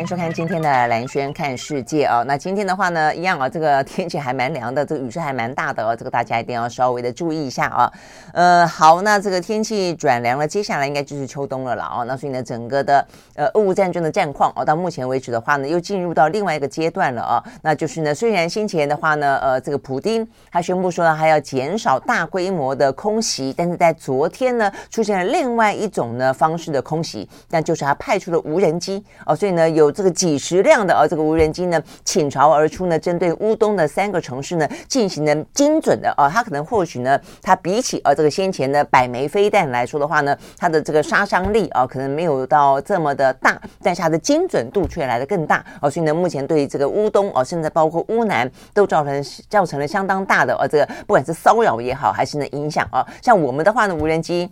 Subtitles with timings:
[0.00, 2.22] 欢迎收看今天的蓝轩看世界啊。
[2.22, 5.94] 那今天的话呢，一样啊，这个天气还蛮凉的，这个雨势还蛮大的哦。
[5.94, 7.92] 这个大家一定要稍微的注意一下啊。
[8.32, 12.02] 呃，好，那这个天气转凉了，接下来应该就是秋冬了了啊。
[12.04, 17.44] 那所以呢，整个的呃俄乌战争的战况啊，到目前为止的话呢，又进入到另外一个阶段了啊。
[17.60, 29.50] 那就是呢，虽然先前的话呢，呃，这个普丁他宣布说呢，还要减少大规模的空袭，但是在昨天呢，出现了另外一种呢方式的空袭，但就是他派出了无人机哦，所以。
[29.50, 54.50] 呢，有这个几十辆的啊，这个无人机呢倾巢而出呢，针对乌东的三个城市呢进行了精准的啊，它可能或许呢，它比起啊这个先前的百枚飞弹来说的话呢，它的这个杀伤力啊可能没有到这么的大，但是它的精准度却来得更大啊，所以呢，目前对这个乌东啊，甚至包括乌南都造成造成了相当大的啊这个不管是骚扰也好，还是呢影响啊，像我们的话呢，无人机。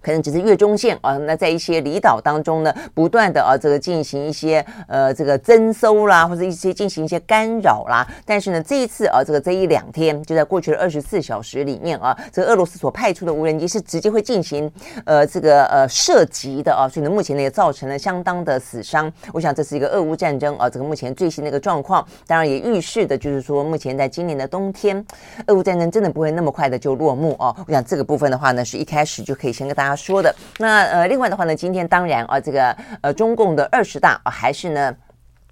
[0.00, 8.06] 可能只是越中线啊，那在一些离岛当中呢，不断的啊，这个进行一些呃这个征收啦，或者一些进行一些干扰啦。
[8.24, 14.70] 但是呢，这一次啊，这个这一两天就在过去的二十四小时里面啊，这个俄罗斯所派出的无人机是直接会进行
[15.04, 19.12] 呃这个呃射击的啊，所以呢，目前呢也造成了相当的死伤。
[19.34, 25.04] 我想这是一个俄乌战争啊，这个目前最新的一个状况，当然也预示的就是说，目前在今年的冬天，
[25.46, 27.54] 俄乌战争真的不会那么快的就落幕啊。
[27.66, 29.89] 我想这个部分的话呢，是一开始就可以先跟大家。
[29.90, 34.94] 他说的那呃，另外的话呢，今天当然啊，这个呃，中共的二十大啊，还是呢。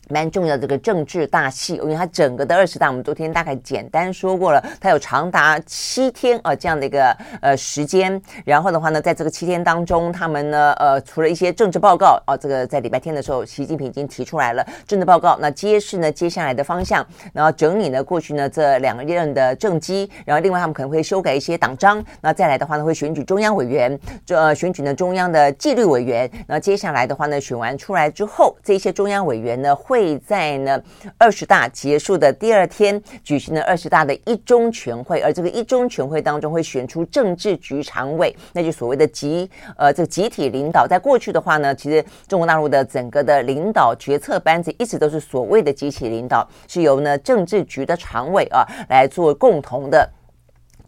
[0.08, 8.20] 蛮重要的这个政治大戏，因为它整个的二十大，我们昨天大概简单说过了，它有长达七天啊这样的一个呃时间。
[8.44, 29.97] 然后的话呢，在这个七天当中，他们呢呃除了一些政治报告啊，这个在礼拜天的时候，习近平已经提出来了政治报告，那揭示呢接下来的方向，然后整理呢过去呢这两任的政绩，然后另外他们可能会修改一些党章，那再来的话呢会选举中央委员，这、呃、选举呢中央的纪律委员，那接下来的话呢选完出来之后，这些中央委员呢会。
[29.98, 30.80] 会在呢
[31.16, 40.86] 二十大结束的第二天举行了二十大的一中全会，而这个一中全会当中会选出政治局常委，那就所谓的集呃这个集体领导。
[40.86, 50.08] 在过去的话呢，其实中国大陆的整个的领导决策班子一直都是所谓的集体领导，是由呢政治局的常委啊来做共同的。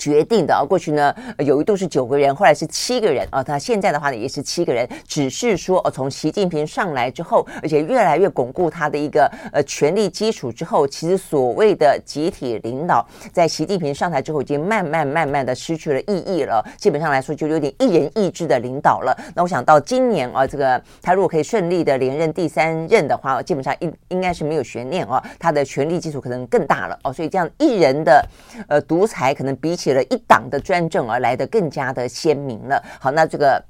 [0.00, 3.42] 决定的啊，过去呢有一度是九个人，后来是七个人啊。
[3.42, 16.64] 他现在的话呢也是七个人，只是说哦，从习近平上来之后，而且越来越巩固他的一个呃权力基础之后，其实所谓的集体领导，在习近平上台之后，已经慢慢慢慢的失去了意义了。
[16.78, 19.14] 基本上来说，就有点一人一制的领导了。
[19.34, 27.12] 那我想到今年啊，这个他如果可以顺利的连任第三任的话，基本上应应该是没有悬念啊，他的权力基础可能更大了哦。
[27.12, 28.24] 所以这样一人的
[28.68, 32.82] 呃独裁，可能比起了一党的专政而来的更加的鲜明了。
[33.00, 33.62] 好，那这个。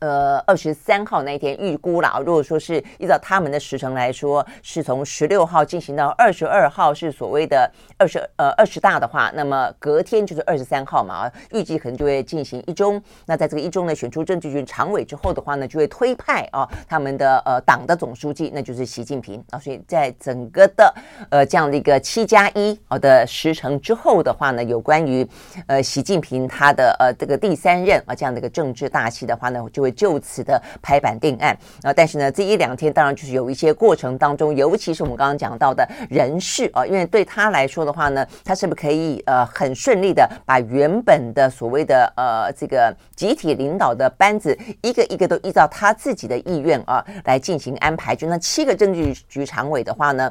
[0.00, 13.02] 呃，二十三号那一天预估了，如果说是依照他们的时程来说，是从十六号进行到二十二号，是所谓的二十呃二十大的话，那么隔天就是二十三号嘛，预计可能就会进行一中。
[13.24, 19.58] 那在这个一中呢，选出政治局常委之后的话呢，就会推派啊他们的呃党的总书记，那就是习近平啊。
[19.58, 20.94] 所以在整个的
[21.30, 25.26] 呃这样的一个七加一啊的时程之后的话呢，有关于
[25.66, 29.94] 呃习近平他的呃这个第三任啊这样的一个政治大戏的话呢，就会。
[29.94, 48.16] 就此的拍板定案啊，但是呢，这一两天当然就是有一些过程当中，尤其是我们刚刚讲到的人事啊，因为对他来说的话呢，他是不是可以呃很顺利的把原本的所谓的呃这个集体领导的班子一个一个都依照他自己的意愿啊来进行安排？
[48.16, 50.30] 就那七个政治局常委的话呢？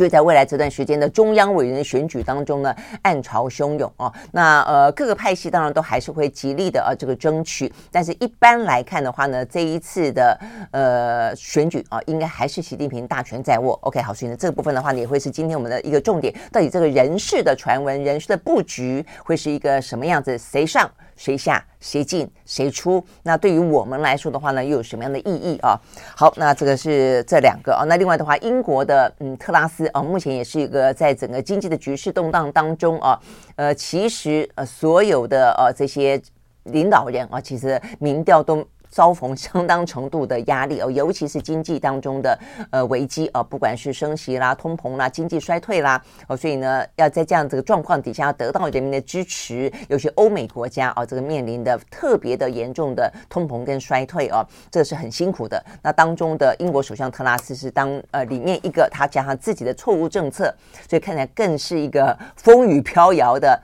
[0.00, 4.10] 就在未来这段时间的中央委员选举当中呢，暗潮汹涌哦。
[4.32, 7.70] 那呃，各个派系当然都还是会极力的啊，这个争取。
[7.92, 13.78] 但是一般来看的话呢，这一次的呃选举啊，应该还是习近平大权在握。
[13.82, 16.34] OK，好，所以呢，这个部分的话呢，也会是今天我们的一个重点。
[16.50, 20.38] 到底这个人事的传闻、人事的布局会是一个什么样子？
[20.38, 20.90] 谁上？
[21.20, 23.04] 谁下谁进谁出？
[23.22, 25.78] 那对于我们来说的话呢，又有什么样的意义啊？
[26.16, 27.84] 好，那这个是这两个啊。
[27.86, 33.20] 那另外的话，英国的嗯特拉斯啊，目前也是一个在整个经济的局势动荡当中啊，
[33.56, 36.18] 呃，其实呃所有的呃这些
[36.62, 38.66] 领导人啊，其实民调都。
[38.90, 42.38] 遭逢相当程度的压力哦，尤其是经济当中的
[42.70, 55.64] 呃危机啊，不管是升息啦、通膨啦、经济衰退啦哦，所以呢，要在这样这个状况底下得到人民的支持，尤其欧美国家啊，这个面临的特别的严重的通膨跟衰退哦，这是很辛苦的。
[55.82, 60.52] 那当中的英国首相特拉斯是当呃里面一个他加上自己的错误政策，
[60.88, 63.60] 所以看起来更是一个风雨飘摇的。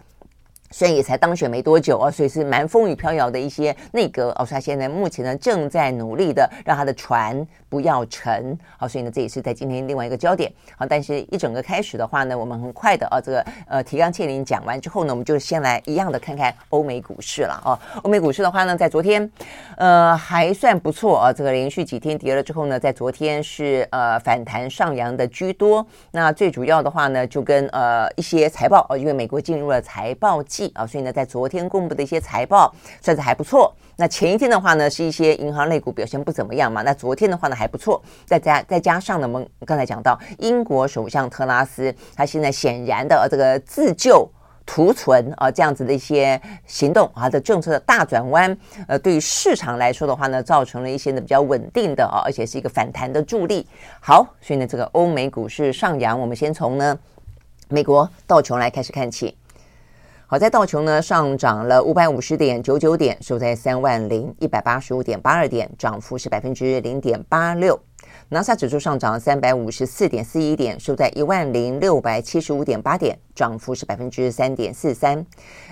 [0.70, 4.44] 虽然也才当选没多久啊，所以是蛮风雨飘摇的一些内阁哦。
[4.44, 8.58] 所以他现在目前呢正在努力的让他的船不要沉。
[8.76, 10.52] 好，所以呢这也是在今天另外一个焦点。
[10.76, 17.78] 好，但是一整个开始的话呢，我们很快的啊，这个呃提纲挈领讲完之后呢，我们就先来一样的看看欧美股市了啊。
[18.02, 19.30] 欧美股市的话呢，在昨天
[19.76, 25.86] 呃还算不错啊，这个连续几天跌了之后呢，在昨天是呃反弹上扬的居多。
[26.10, 30.70] 那最主要的话呢，就跟呃一些财报哦，因为美国进入了财报季。
[30.74, 33.74] 啊，所以呢，在昨天公布的一些财报算是还不错。
[33.98, 36.82] 那前一天的话呢，是一些银行类股表现不怎么样嘛。
[36.82, 38.02] 那昨天的话呢，还不错。
[38.26, 44.30] 再加再加上呢，我们刚才讲到英国首相特拉斯，他现在显然的这个自救
[44.66, 48.54] 图存啊，这样子的一些行动啊，的政策的大转弯，
[48.86, 53.66] 呃，对于市场来说的话呢，造成了一些呢比较稳定的啊，而且是一个反弹的助力。
[54.00, 56.98] 好，所以呢，这个欧美股市上扬，我们先从呢
[57.70, 59.34] 美国道琼来开始看起。
[60.28, 67.78] 好在道琼呢上涨了五百五十点九九点，收在三万零一百八十五点八二点，涨幅是百分之零点八六。
[68.28, 75.24] 纳斯指数上涨三百五十四点四一点，收在一万零六百七十五点八点，涨幅是百分之三点四三。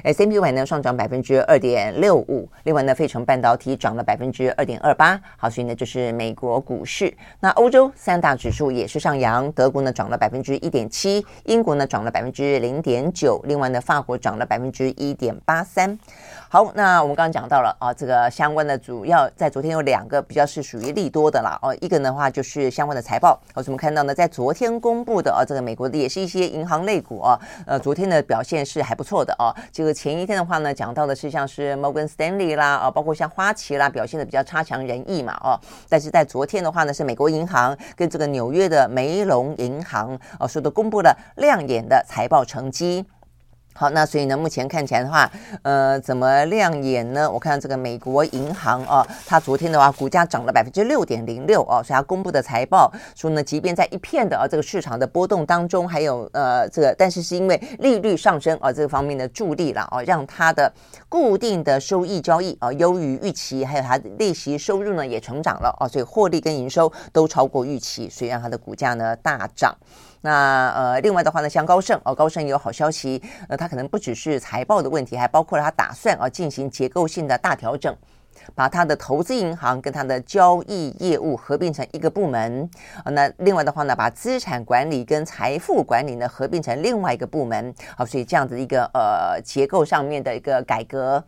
[0.05, 5.21] S&P 500版呢上涨百分之二点六五，另外呢费城半导体涨了百分之二点二八。
[5.37, 7.13] 好，所以呢就是美国股市。
[7.41, 15.99] 那欧洲三大指数也是上扬，德国呢涨了百分之一点七，英国呢涨了百分之零点九，另外呢法国涨了百分之一点八三。
[16.55, 27.37] 好，那我们刚刚讲到了啊，这个相关的主要在昨天有两个比较是属于利多的啦哦，一个的话就是相关的财报，我们看到呢，在昨天公布的啊，这个美国的也是一些银行类股啊，
[27.67, 29.51] 呃，昨天的表现是还不错的啊。
[29.73, 35.59] 这个前一天的话呢，讲到的是像是摩根斯丹利啦啊，包括像花旗啦，表现的比较差强人意嘛哦。
[35.89, 43.05] 但是在昨天的话呢，是美国银行跟这个纽约的梅隆银行啊，说的公布了亮眼的财报成绩。
[43.77, 45.29] 好，那所以呢，目前看起来的话，
[45.63, 47.29] 呃，怎么亮眼呢？
[47.29, 60.73] 我看到这个美国银行啊，它昨天的话，股价涨了百分之六点零六哦，所以它公布的财报说呢，即便在一片的啊这个市场的波动当中，还有呃这个，但是是因为利率上升啊这个方面的助力了啊，让它的
[61.09, 69.77] 固定的收益交易啊优于预期，还有它的利息收入呢也成长了啊，所以获利跟营收都超过预期，所以让它的股价呢大涨。
[70.25, 77.95] 那呃，另外的话呢，像高盛哦，高盛也有好消息，呃，它可能不只是财报的问题，还包括了它打算啊进行结构性的大调整，
[78.55, 82.67] 把它的投资银行跟它的交易业务合并成一个部门。
[83.05, 87.75] 那另外的话呢，把资产管理跟财富管理呢合并成另外一个部门。
[87.95, 91.23] 好，所以这样子一个呃结构上面的一个改革。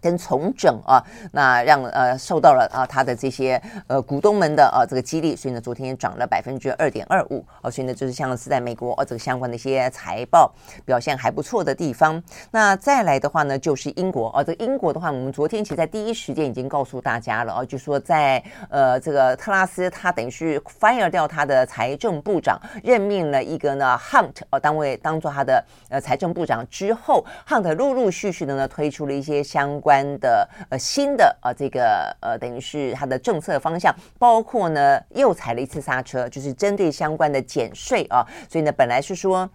[0.00, 1.02] 跟重整啊，
[1.32, 10.52] 那让呃受到了啊他的这些呃股东们的啊这个激励，所以呢昨天涨了百分之二点二五哦，所以呢就是像是在美国哦这个相关的一些财报
[10.84, 12.22] 表现还不错的地方。
[12.50, 29.87] 那再来的话呢就是英国哦，这个英国的话，我们昨天其实在第一时间已经告诉大家了哦，就说在呃这个特拉斯他等于是 fire 掉他的财政部长，任命了一个呢 Hunt 哦单位当做他的呃财政部长之后，Hunt 陆陆续续的呢推出了一些相关。
[29.88, 39.48] 关的呃新的呃这个呃等于是它的政策方向，包括呢又踩了一次刹车，就是针对相关的减税啊，所以呢本来是说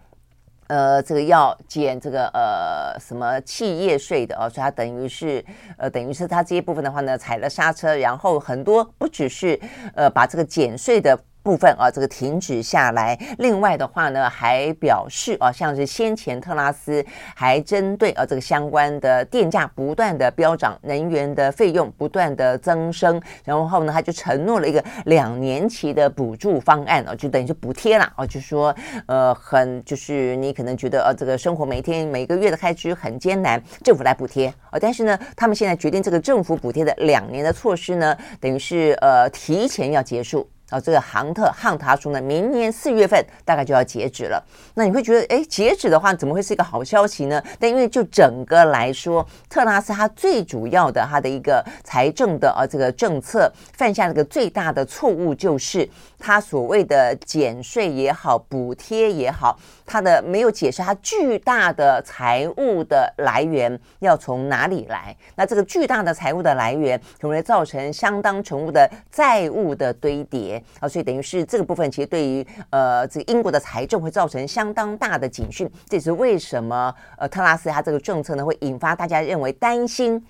[0.66, 5.44] 呃这个要减这个呃什么企业税的啊，所以它等于是
[5.78, 9.60] 呃等于是它这一部分的话呢踩了刹车，然后很多不只是
[9.94, 11.16] 呃把这个减税的。
[11.44, 13.16] 部分啊，这个停止下来。
[13.38, 17.04] 另外的话呢，还表示啊，像是先前特拉斯
[17.36, 28.74] 还针对啊这个相关的电价不断的飙涨，能源的费用不断的增生，然后呢，他就承诺了一个两年期的补助方案啊，就等于是补贴啦啊，就说
[29.06, 40.48] 呃很就是你可能觉得呃这个生活每天每个月的开支很艰难，政府来补贴啊，但是呢，他们现在决定这个政府补贴的两年的措施呢，等于是呃提前要结束。
[40.70, 44.42] 啊，这个杭特汉塔说呢，明年四月份大概就要截止了。
[44.74, 47.42] 那你会觉得，哎，截止的话，怎么会是一个好消息呢？
[47.60, 55.88] 但因为就整个来说，特拉斯他最主要的他的一个财政的啊这个政策犯下了一个最大的错误，就是
[56.24, 65.14] 他所谓的减税也好，补贴也好，他的没有解释他巨大的财务的来源要从哪里来。
[65.36, 70.56] 那这个巨大的财务的来源，可能会造成相当程度的债务的堆叠。
[70.80, 75.70] 啊，所以等于是这个部分，其实对于呃这个英国的财政会造成相当大的警讯。
[75.86, 80.24] 这也是为什么呃特拉斯他这个政策呢，会引发大家认为担心。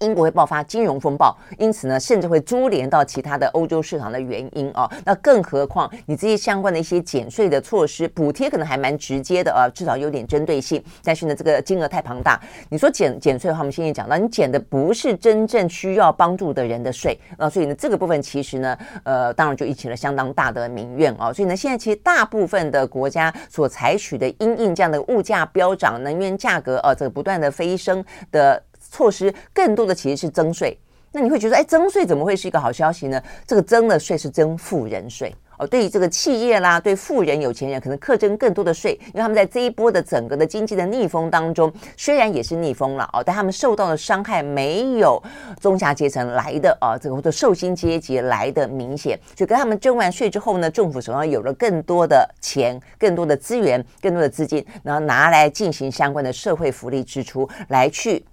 [0.00, 4.90] 英国会爆发金融风暴，因此呢，甚至会株连到其他的欧洲市场的原因啊。
[5.04, 10.82] 那更何况你这些相关的一些减税的措施、补贴，可能还蛮直接的啊，至少有点针对性。
[11.02, 12.40] 但是呢，这个金额太庞大。
[12.68, 21.32] 你说减减税的话，我们现在讲到，你减的不是真正需要帮助的人的税啊，所以呢，这个部分其实呢，呃，当然就引起了相当大的民怨啊。
[21.32, 28.62] 所以呢，现在其实大部分的国家所采取的因应这样的物价飙涨、能源价格啊，这个不断的飞升的。
[28.96, 30.74] 措施更多的其实是增税，
[31.12, 33.22] 那你会觉得，哎，增税怎么会是一个好消息呢？
[33.46, 45.22] 这个增的税是增富人税哦，对于这个企业啦，对富人、有钱人可能课征更多的税，因为他们在这一波的整个的经济的逆风当中，虽然也是逆风了哦，但他们受到的伤害没有
[45.60, 58.24] 中下阶层来的啊，这个或者受薪阶级来的明显，就跟他们征完税之后呢，政府手上有了更多的钱、更多的资源、更多的资金，然后拿来进行相关的社会福利支出，来去。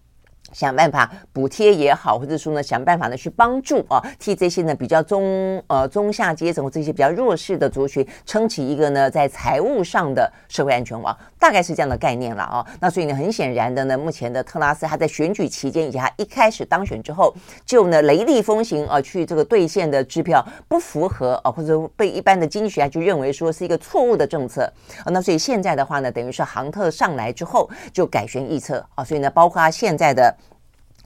[0.53, 12.65] 想办法补贴也好，或者说呢，想办法呢去帮助啊，替这些呢比较中呃中下阶层或这些比较弱势的族群撑起一个呢在财务上的社会安全网，大概是这样的概念了啊。
[12.79, 17.35] 那所以呢，很显然的呢，目前的特拉斯他在选举期间以及他一开始当选之后，
[17.65, 24.63] 就呢雷厉风行啊，去这个兑现的支票不符合啊，或者被一般的经济学家就认为说是一个错误的政策
[25.03, 25.11] 啊。
[25.11, 30.33] 那所以现在的话呢，等于是航特上来之后就改弦易辙啊，所以呢，包括他现在的。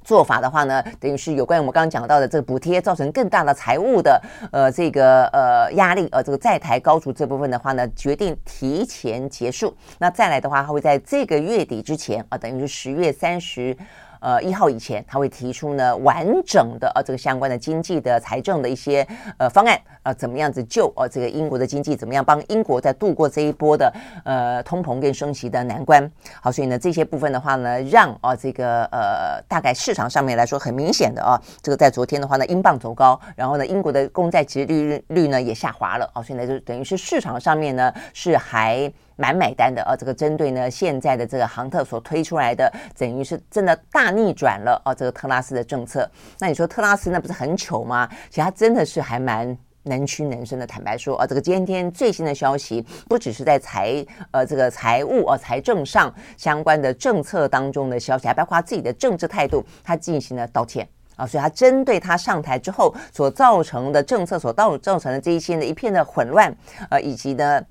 [0.08, 4.22] 做法的话呢，等于是有关于我们刚刚讲到的这个补贴，造成更大的财务的
[4.54, 9.76] 呃这个呃压力，呃这个债台高筑这部分的话呢，决定提前结束。
[10.00, 13.76] 那再来的话，它会在这个月底之前啊，等于是十月三十。
[14.20, 19.08] 呃，一号以前他会提出呢完整的呃这个相关的经济的财政的一些
[19.38, 23.94] 呃方案，呃怎么样子救呃这个英国的经济，怎么样帮英国在度过这一波的
[24.24, 26.10] 呃通膨跟升息的难关。
[26.42, 36.10] 好，所以呢这些部分的话呢，让啊、呃、这个呃大概市场上面来说很明显的啊，这个在昨天的话呢，英镑走高，然后呢英国的公债殖利率率呢也下滑了。
[36.14, 38.92] 好，所以呢就等于是市场上面呢是还。
[39.18, 46.10] 蛮买单的啊，这个针对呢现在的这个航特所推出来的，等于是真的大逆转了啊，这个特拉斯的政策。
[46.40, 48.08] 那你说特拉斯那不是很糗吗？
[48.30, 50.68] 其实他真的是还蛮能屈能伸的。
[50.68, 66.56] 坦白说啊，这个今天最新的消息，不只是在财呃这个财务啊财政上相关的政策当中的消息，还包括他自己的政治态度，他进行了道歉啊，所以他针对他上台之后所造成的政策所造造成的这一些的一片的混乱，
[66.92, 67.66] 呃以及呢。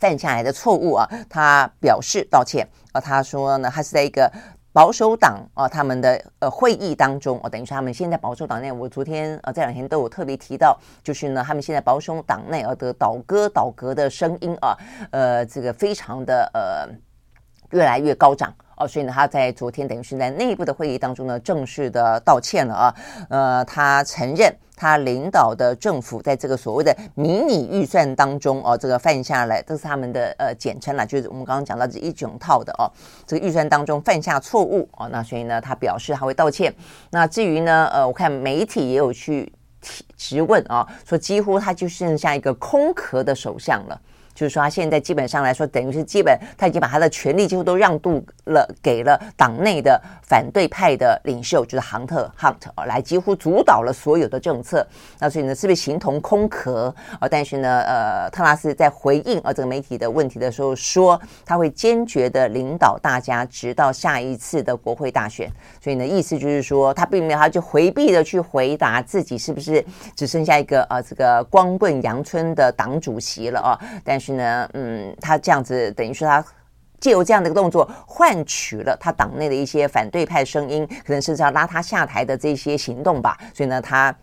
[0.00, 3.00] 犯下来的错误啊，他表示道歉啊。
[3.00, 4.32] 他说呢，他是在一个
[4.72, 14.76] 保守党啊他们的呃会议当中啊，等于说他们现在保守党内，我昨天啊这两天都有特别提到，就是呢，他们现在保守党内啊的倒戈倒戈的声音啊，
[15.10, 16.88] 呃，这个非常的呃
[17.70, 22.94] 越来越高涨哦，所以呢，他在昨天等于是在内部的会议当中呢，正式的道歉了啊，
[23.28, 24.52] 呃，他承认。
[24.80, 32.88] 他领导的政府在这个所谓的迷你预算当中哦，这个犯下来都是他们的呃简称啦，就是我们刚刚讲到这一整套的哦，
[33.26, 36.74] 这个预算当中犯下错误哦，那所以呢，他表示他会道歉。
[37.10, 44.00] 那至于呢，呃，我看媒体也有去提质问啊，说几乎他就剩下一个空壳的首相了。
[44.40, 52.56] 就是说，他现在基本上来说，等于是基本他已经把他的权力几乎都让渡了给了党内的反对派的领袖，就是杭特 Hunt
[52.86, 54.86] 来几乎主导了所有的政策。
[55.18, 57.28] 那所以呢，是不是形同空壳啊？
[57.28, 65.52] 但是呢，呃，特拉斯在回应啊这个媒体的问题的时候说，他会坚决的领导大家直到下一次的国会大选。
[65.82, 69.84] 所以呢，意思就是说，他并没有他就回避的去回答自己是不是
[70.16, 73.78] 只剩下一个啊这个光棍阳春的党主席了啊？
[74.02, 74.29] 但是。
[74.32, 76.44] 呢，嗯，他这样子等于说，他
[76.98, 83.38] 借由这样的一个动作，换取了他党内的一些反对派声音，可能是要拉他下台的这些行动吧。
[83.54, 84.14] 所以呢，他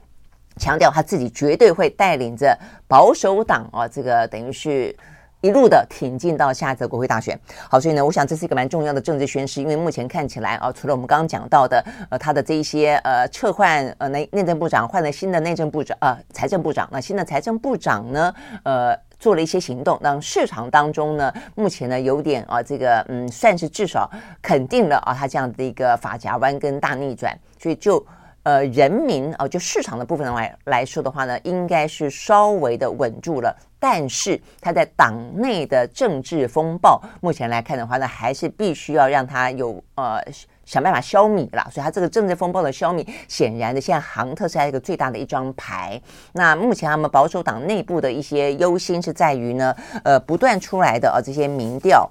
[0.57, 2.55] 强调他自己绝对会带领着
[2.87, 4.95] 保守党啊，这个等于是
[5.41, 7.39] 一路的挺进到下一次国会大选。
[7.67, 18.95] 好，所以呢，我想这是一个蛮重要的政治宣示，因为目前看起来啊，除了我们刚刚讲到的，呃，他的这一些呃撤换呃内内政部长，换了新的内政部长呃财政部长，那新的财政部长呢，呃。
[19.19, 24.09] 做了一些行动，让市场当中呢，目前呢有点啊，这个嗯，算是至少
[24.41, 28.05] 肯定了啊，他这样的一个法夹弯跟大逆转，所以就
[28.43, 33.55] 呃人民啊，就市场的部分来来说的话呢，应该是稍微的稳住了。
[33.79, 40.19] 但是他在党内的政治风暴，目前来看的话呢，还是必须要让他有呃
[40.67, 41.67] 想办法消弭了。
[41.71, 45.99] 所以他这个政治风暴的消弭，显然的现在杭特是一个最大的一张牌。
[46.33, 52.07] 那目前他们保守党内部的一些忧心是在于呢，呃，不断出来的呃这些民调。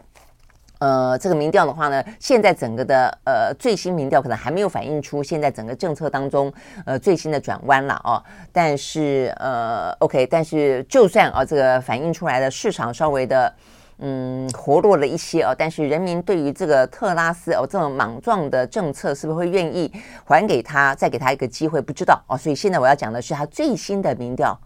[0.79, 6.53] 呃，这个民调的话呢，现在整个的呃最新民调可能还没有反映出现在整个政策当中
[6.85, 8.23] 呃最新的转弯了哦。
[8.53, 13.51] 但是呃，OK，但是就算啊这个反映出来的市场稍微的
[13.99, 19.91] 嗯活络了一些哦，但是人民对于这个特拉斯哦这种莽撞的政策是不是会愿意
[20.25, 21.81] 还给他再给他一个机会？
[21.81, 22.37] 不知道哦。
[22.37, 24.59] 所以现在我要讲的是他最新的民调。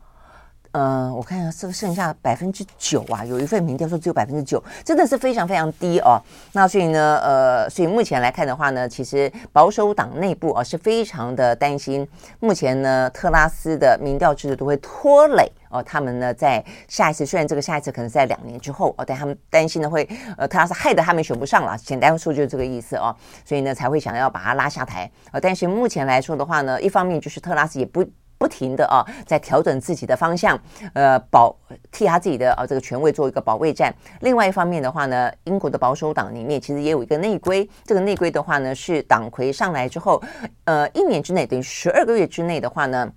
[0.73, 3.25] 呃，我看一下是不是剩下百分之九啊？
[3.25, 6.23] 有一份民调说只有百分之九，真的是非常非常低哦。
[6.53, 12.07] 那所以呢，呃，所以目前来看的话呢，其实保守党内部啊是非常的担心。
[12.39, 21.79] 目前呢，特拉斯的民调制度都会拖累哦，他们呢在下一次，虽然这个下一次可能在两年之后哦，但他们担心的会呃，特拉斯害得他们选不上了。
[21.79, 25.41] 简单说就是这个意思哦，所以呢才会想要把他拉下台啊。
[25.41, 28.05] 但是目前来说的话呢，一方面就是特拉斯也不。
[28.41, 30.59] 不停的啊，在调整自己的方向，
[30.95, 31.55] 呃，保
[31.93, 33.95] 替他自己的啊这个权位做一个保卫战。
[34.21, 40.23] 另外一方面的话呢，英国的保守党里面其实也有一个内规，这个内规的话呢，是党魁上来之后，
[40.65, 43.13] 呃，一年之内等于十二个月之内的话呢，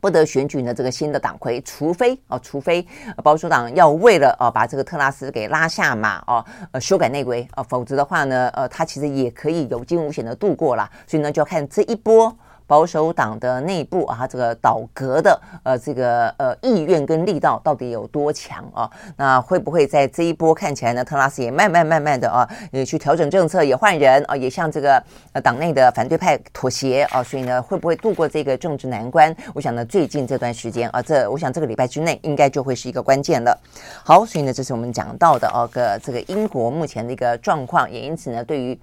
[0.00, 2.86] 不得选举呢这个新的党魁，除非啊，除非
[3.22, 10.90] 保守党要为了啊把这个特拉斯给拉下马哦，呃，修改内规啊，否则的话呢，呃，他其实也可以有惊无险的度过了。
[11.06, 12.36] 所以呢，就要看这一波。
[12.70, 18.88] 保守党的内部啊，这个倒阁的呃，这个呃意愿跟力道到底有多强啊？
[19.16, 21.04] 那会不会在这一波看起来呢？
[21.04, 29.34] 特拉斯也慢慢慢慢的啊，也去调整政策，也换人啊，也向这个呃党内的反对派妥协啊，所以呢，会不会度过这个政治难关？
[29.52, 33.58] 我想呢，最近这段时间啊，这我想这个礼拜之内应该就会是一个关键了。
[34.04, 38.78] 好，所以呢，这是我们讲到的哦，个这个英国目前的一个状况，也因此呢，对于。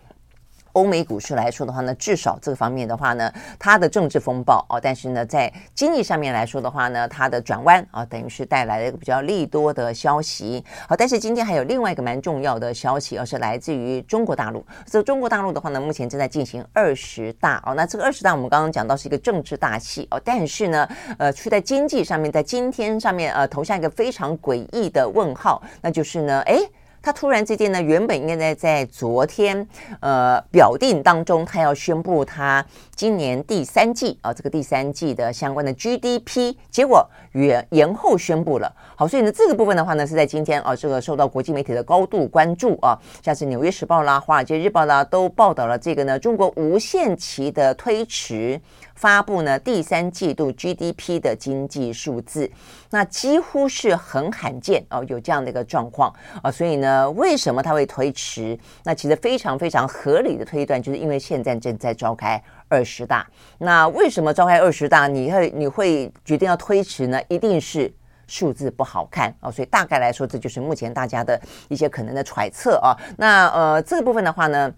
[0.78, 10.64] 欧美股市来说的话呢，至少这个方面的话呢，它的政治风暴哦，但是呢，在经济上面来说的话呢，它的转弯啊，等于是带来了一个比较利多的消息。
[10.88, 14.64] 好，但是今天还有另外一个蛮重要的消息，而是来自于中国大陆。
[14.86, 17.74] 这个中国大陆的话呢，目前正在进行二十大哦。
[17.74, 20.88] 那这个二十大我们刚刚讲到是一个政治大戏哦，但是呢，
[21.18, 26.60] 呃，却在经济上面，在今天上面呃，投下一个非常诡异的问号，那就是呢，哎。
[27.08, 29.66] 他突然之间呢，原本应该在在昨天，
[30.02, 32.66] 呃，表定当中，他要宣布他
[32.96, 38.70] 今年第三季啊，这个第三季的相关的 GDP，结果延延后宣布了。
[38.98, 48.60] 好，所以呢，这个部分的话呢，是在今天啊，这个受到国际媒体的高度关注啊，像是《纽约时报》啦、《华尔街日报》啦，都报道了这个呢，中国无限期的推迟。
[48.98, 52.52] 发布呢第三季度 GDP 的经济数字，
[52.90, 58.58] 那几乎是很罕见哦，有这样的一个状况啊，所以呢，为什么它会推迟？
[58.84, 63.26] 那其实非常非常合理的推断，就是因为现在正在召开二十大。
[63.60, 67.22] 那为什么召开二十大，你会你会决定要推迟呢？
[67.28, 67.94] 一定是
[68.26, 72.98] 数字不好看啊，所以大概来说，这就是目前大家的一些可能的揣测啊。
[73.16, 74.74] 那呃，这部分的话呢，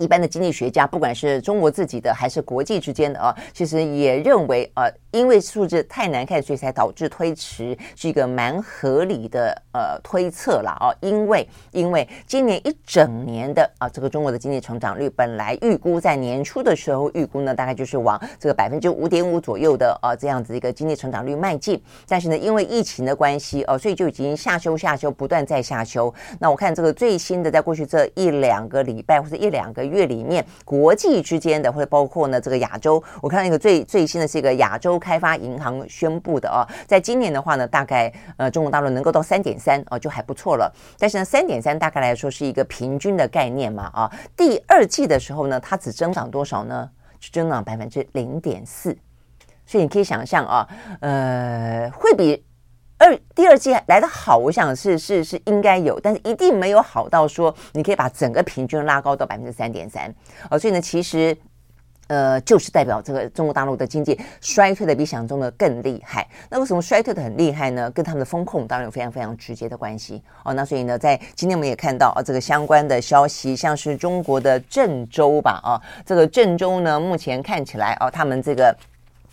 [0.00, 4.90] 一般的经济学家，不管是中国自己的还是国际之间的啊，其实也认为啊。
[5.12, 10.94] 因为数字太难看，所以才导致推迟，是一个蛮合理的呃推测了啊。
[11.00, 21.82] 因为因为今年一整年的啊，这个中国的经济成长率本来预估在年初的时候预估呢，大概就是往这个百分之五点五左右的啊这样子一个经济成长率迈进。
[22.06, 26.14] 但是呢，因为疫情的关系哦，所以就已经下修下修，不断在下修。
[26.38, 35.00] 那我看这个最新的，在过去这一两个礼拜或者一两个月月里面，国际之间的，或者包括呢这个亚洲，我看到一个最最新的是一个亚洲。
[35.00, 40.70] 开发银行宣布的啊，在今年的话呢，大概呃中国大陆能够到三点三啊，就还不错了。
[40.98, 44.12] 但是呢，三点三大概来说是一个平均的概念嘛啊。
[44.36, 46.90] 第二季的时候呢，它只增长多少呢？
[47.18, 48.96] 只增长百分之零点四。
[49.64, 50.68] 所以你可以想象啊，
[51.00, 52.44] 呃，会比
[53.00, 60.14] 二第二季来的好，我想是是是应该有，但是一定没有好到说你可以把整个平均拉高到百分之三点三
[60.50, 60.58] 哦。
[60.58, 61.36] 所以呢，其实。
[62.10, 66.26] 呃，就是代表这个中国大陆的经济衰退的比想象中的更厉害。
[66.48, 67.88] 那为什么衰退的很厉害呢？
[67.92, 70.52] 跟他们的风控当然有非常非常直接的关系哦。
[70.52, 78.76] 那所以呢，在今天我们也看到啊，这个相关的消息，像是中国的郑州吧，啊，这个郑州呢，目前看起来哦，他们这个。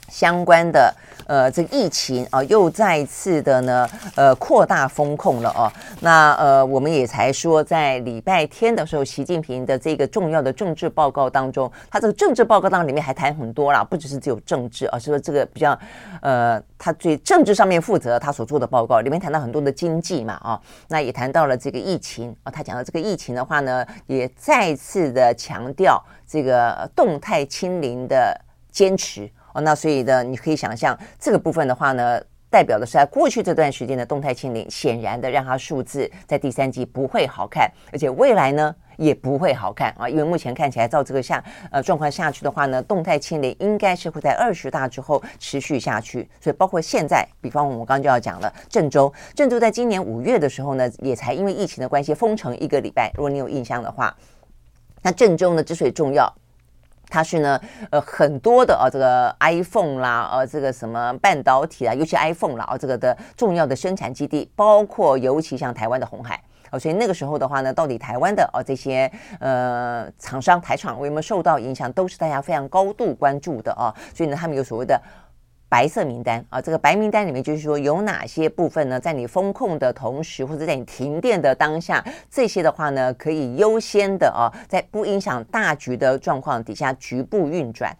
[0.09, 0.93] 相关的
[1.25, 5.71] 呃，这个疫情啊，又再次的呢，呃，扩大封控了哦。
[5.99, 15.77] 那呃，我们也才说，在礼拜天的时候，习近平的这个重要的政治报告当中，他这个政治报告当中里面还谈很多啦，不只是只有政治，而是说这个比较
[16.21, 28.39] 呃，他对政治上面负责，他所做的报告里面谈到很多的经济嘛啊，那也谈到了这个疫情啊，他讲到这个疫情的话呢，也再次的强调这个动态清零的
[28.71, 29.29] 坚持。
[29.61, 54.15] 那所以呢，你可以想象这个部分的话呢，代表的是在过去这段时间的动态清零，显然的让它数字在第三季不会好看，而且未来呢也不会好看啊，因为目前看起来照这个下呃状况下去的话呢，动态清零应该是会在二十大之后持续下去，所以包括现在，比方我们刚刚就要讲了，郑州，郑州在今年五月的时候呢，也才因为疫情的关系封城一个礼拜，如果你有印象的话，
[55.01, 56.33] 那郑州呢之所以重要。
[57.09, 66.41] 它是呢，呃，很多的啊，这个 iPhone 啦，呃，这个什么半导体啊，尤其 iPhone 啦，啊，这个的重要的生产基地，包括尤其像台湾的红海，
[66.71, 75.01] 哦，所以那个时候的话呢，到底台湾的啊这些呃厂商台厂有没有受到影响，都是大家非常高度关注的啊，所以呢，他们有所谓的。
[75.69, 87.93] 白色名单啊，这个白名单里面就是说有哪些部分呢，在你封控的同时，或者在你停电的当下，这些的话呢，可以优先的啊，在不影响大局的状况底下局部运转。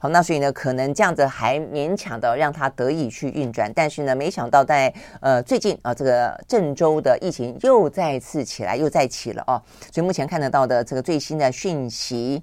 [0.00, 12.42] 好，那所以呢，可能这样子还勉强的让它得以去运转，但是呢，没想到在呃最近啊，这个郑州的疫情又再次起来，又再起了啊，所以目前看得到的这个最新的讯息。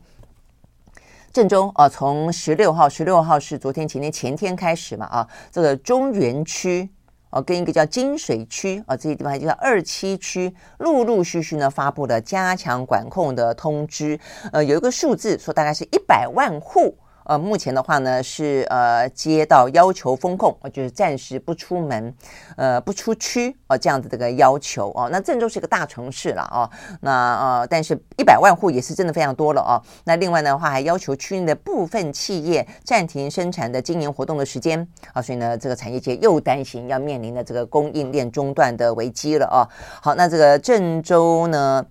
[1.32, 6.90] 郑州啊，从十六号，十六号是昨天、前天、前天开始嘛啊，这个中原区
[7.30, 14.20] 啊，跟一个叫金水区啊，这些地方就叫二七区，陆陆续续呢发布了加强管控的通知，
[14.52, 16.98] 呃，有一个数字说大概是一百万户。
[17.30, 22.12] 呃，目前的话呢是呃接到要求封控，就是暂时不出门，
[22.58, 25.08] 呃不出区哦、呃、这样子的一个要求哦。
[25.12, 26.68] 那郑州是一个大城市了哦，
[27.02, 29.78] 那呃但是一百万户也是真的非常多了哦。
[30.06, 39.62] 那另外的话还要求区内的部分企业暂停生产的经营活动的时间啊，所以呢这个产业界又担心要面临的这个供应链中断的危机了哦。
[40.02, 41.86] 好，那这个郑州呢？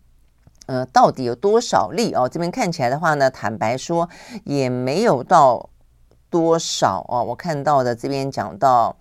[0.68, 2.28] 呃，到底有多少例哦？
[2.28, 4.06] 这边看起来的话呢，坦白说
[4.44, 5.70] 也没有到
[6.28, 7.24] 多少哦。
[7.24, 8.94] 我看到的这边讲到，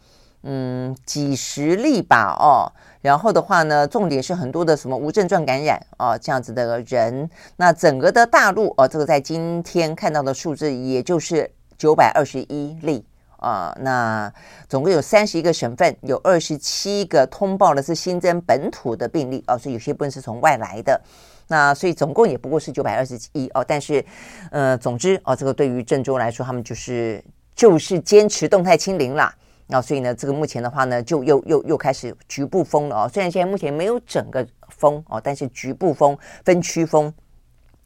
[0.44, 2.72] 嗯，几十例吧哦。
[3.02, 7.30] 然后的话呢，重点是很多的什么无症状感染哦，这样子的人。
[7.58, 13.06] 那整个的大陆哦，这个在今天看到的数字也就是九百二十一例
[13.40, 13.78] 啊，哦。
[13.82, 14.34] 那
[14.70, 21.02] 总共有三十一个省份，有二十七个通报的是新增本土的病例哦，所以有些部分是从外来的。
[21.48, 24.04] 那所以总共也不过是九百二十一哦，但是，
[24.52, 27.24] 呃，总之哦，这个对于郑州来说，他们就是
[27.56, 29.34] 就是坚持动态清零啦。
[29.68, 33.10] 那所以呢，这个目前的话呢，就又又又开始局部封了哦。
[33.14, 37.14] 虽然现在目前没有整个封哦，但是局部封、分区封。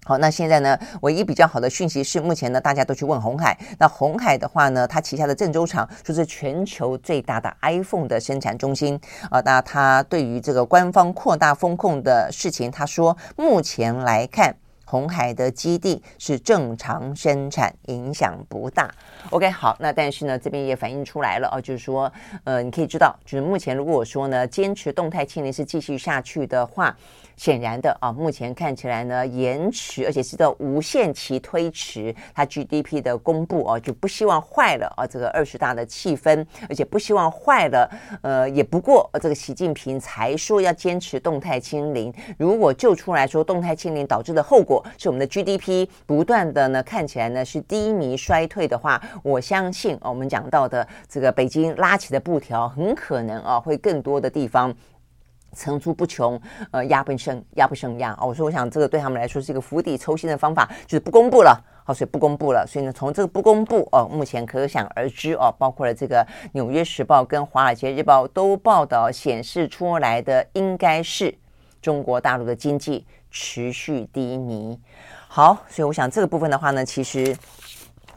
[0.04, 3.58] 好，那现在呢，唯一比较好的讯息是，目前呢，大家都去问红海。
[3.78, 9.40] 那红海的话呢，它旗下的郑州厂就是全球最大的 iPhone 的生产中心啊。
[9.42, 14.56] 那他对于这个官方扩大风控的事情，他说，目前来看。
[14.84, 18.92] 红海的基地是正常生产，影响不大。
[19.30, 22.12] OK，好，那但是呢，这边也反映出来了哦，就是说，
[22.44, 26.94] 呃，你可以知道，就是目前如果说呢，坚持动态清零是继续下去的话。
[27.42, 37.90] 显然的啊，目前看起来呢，延迟而且是在无限期推迟它 GDP 的公布啊，就不希望坏了啊这个二十大的气氛，而且不希望坏了，
[38.22, 54.72] 呃，也不过这个习近平才说要坚持动态清零，如果就出来说动态清零导致的后果是我们的 GDP 不断的呢看起来呢是低迷衰退的话，我相信啊我们讲到的这个北京拉起的布条很可能啊会更多的地方。
[55.54, 56.40] 层出不穷，
[56.72, 58.24] 呃，压不胜压不胜压啊！
[58.24, 62.66] 我说，我想这个对他们来说是一个釜底抽薪的方法，就是不公布了，好，所以不公布了。
[62.68, 71.34] 所以呢，从这个不公布哦，目前可想而知哦，包括了这个《纽约时报》跟《华尔街日报》都报道显示出来的，应该是
[71.82, 74.80] 中国大陆的经济持续低迷。
[75.28, 77.36] 好，所以我想这个部分的话呢，其实。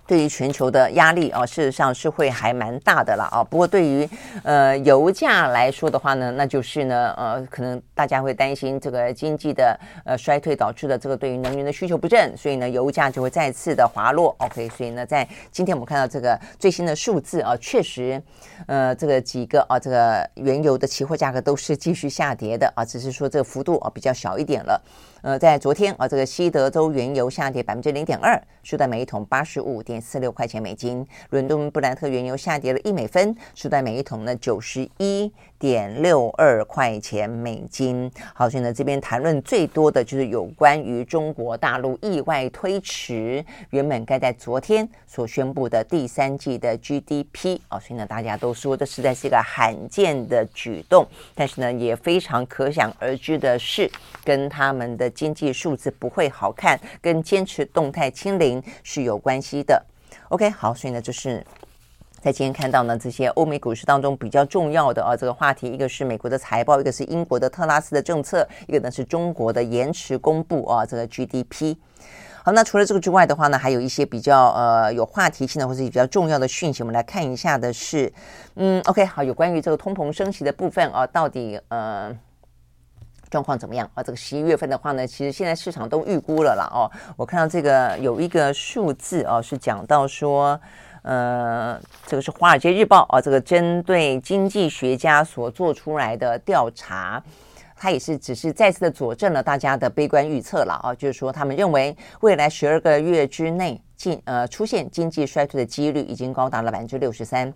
[0.07, 3.43] 对于全球的压力啊，事实上是会还蛮大的了啊。
[3.43, 4.09] 不过对于
[4.43, 14.35] 呃油价来说的话呢，那就是呢呃，可能大家会担心这个经济的呃衰退导致的这个对于能源的需求不振，所以呢油价就会再次的滑落。
[14.39, 18.23] OK，所以呢在今天我们看到这个最新的数字啊，确实
[18.67, 24.81] 呃这个几个啊这个原油的期货价格都是继续下跌的啊，只是说这个幅度啊比较小一点了。
[25.25, 31.03] 呃，在昨天啊，这个西德州原油下跌百分之零点二，收在每一桶八十五点四六块钱美金。
[31.31, 38.13] 伦敦布兰特原油下跌了一美分，收在每一桶呢九十一点六二块钱美金。
[38.35, 53.91] 好，所以呢这边谈论最多的就是有关于中国大陆意外推迟原本该在昨天所宣布的第三季的 GDP 啊，所以呢，大家都说这实在是一个罕见的举动，但是呢，也非常可想而知的是，
[54.23, 59.83] 跟他们的经济数字不会好看，跟坚持动态清零是有关系的。
[60.31, 61.45] OK，好，所以呢，就是
[62.21, 71.77] 在今天看到呢，这些欧美股市当中比较重要的啊，这个话题，一个是美国的财报，一个是英国的特拉斯的政策，一个呢是中国的延迟公布啊，这个 GDP。
[72.43, 78.13] 好，那除了这个之外的话呢，还有一些比较呃有话题性的或者比较重要的讯息，我们来看一下的是，
[78.57, 82.17] 嗯，OK，好，有关于这个通膨升息的部分啊，到底呃。
[83.31, 84.03] 状况怎么样啊？
[84.03, 86.69] 这个十一月份的话呢，其实现在市场都预估了啦。
[86.73, 86.91] 哦。
[87.17, 90.61] 我看到这个有一个数字哦，是讲到说，
[91.03, 97.23] 呃，这个是《华尔街日报》啊，这个针对经济学家所做出来的调查，
[97.77, 103.81] 它也是只是再次的佐证了大家的悲观预测了啊，就是说他们认为未来十二个月之内。
[104.05, 107.51] 进呃出现经济衰退的几率已经高达了百分之六十三，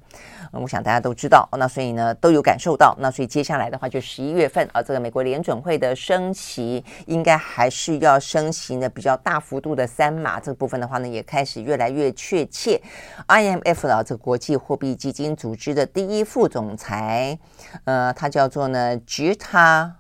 [0.50, 12.80] 我想大家都知道，那所以呢都有感受到，那所以接下来的话就十一月份啊，这个美国联准会的升息应该还是要升息呢比较大幅度的三码，这个部分的话呢也开始越来越确切。
[13.26, 17.38] IMF 啊这个国际货币基金组织的第一副总裁，
[17.84, 19.90] 呃，他叫做呢 Jita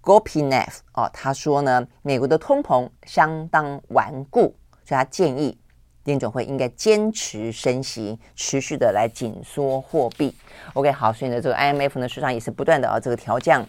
[0.00, 4.54] Gopinath 哦，他说呢美国的通膨相当顽固。
[4.84, 5.56] 所以他建议
[6.04, 10.34] 联总会应该坚持升息，持续的来紧缩货币。
[10.74, 13.66] OK，好，所以呢，这个 IMF 呢，实际上也是不断的啊，这个调降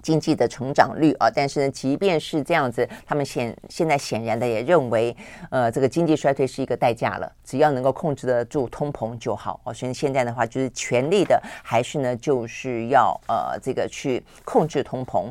[0.00, 1.28] 经济的成长率啊。
[1.28, 5.16] 但是呢，即便是这样子，他们显现在显然的也认为，
[5.50, 7.32] 呃，这个经济衰退是一个代价了。
[7.42, 9.74] 只要能够控制得住通膨就好哦。
[9.74, 15.28] 所以现在的话，就是全力的，还是呢，就是要呃，这个去控制通膨。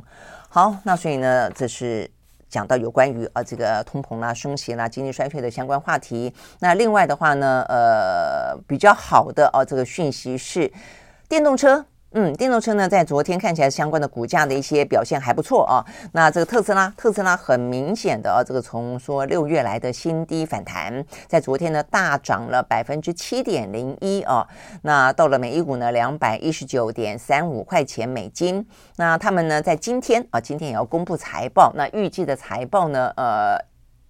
[0.49, 2.11] 好，那所以呢，这是。
[2.49, 6.33] 讲到有关于呃这个通膨啦、升息啦、经济衰退的相关话题。
[6.59, 10.71] 那另外的话呢，呃，比较好的哦，这个讯息是
[11.27, 11.85] 电动车。
[12.11, 15.83] 嗯，电动车呢，在昨天看起来相关的股价的一些表现还不错啊。
[16.13, 24.47] 那这个特斯拉，特斯拉很明显的啊，这个从说六月来的新低反弹，在昨天呢大涨了百分之七点零一啊。
[24.83, 28.65] 那到了每一股呢两百一十九点三五块钱美金。
[28.95, 33.57] 那他们呢在今天啊，今天也要公布财报，那预计的财报呢，呃，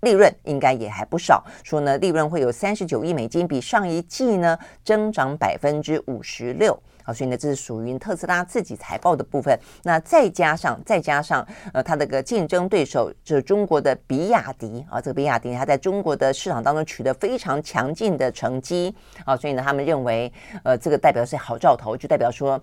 [0.02, 4.56] 利润应该也还不少，说呢利润会有三十九亿美金，比上一季呢
[4.86, 6.80] 增长百分之五十六。
[7.08, 9.58] 啊，所以呢，这是属于特斯拉自己财报的部分。
[9.84, 18.94] 那再加上，再加上，呃，它的个竞争对手就是中国的比亚迪啊，这个比亚迪它在中国的市场当中取得非常强劲的成绩
[19.24, 20.32] 啊，所以呢，他们认为，
[20.64, 22.62] 呃，这个代表是好兆头，就代表说。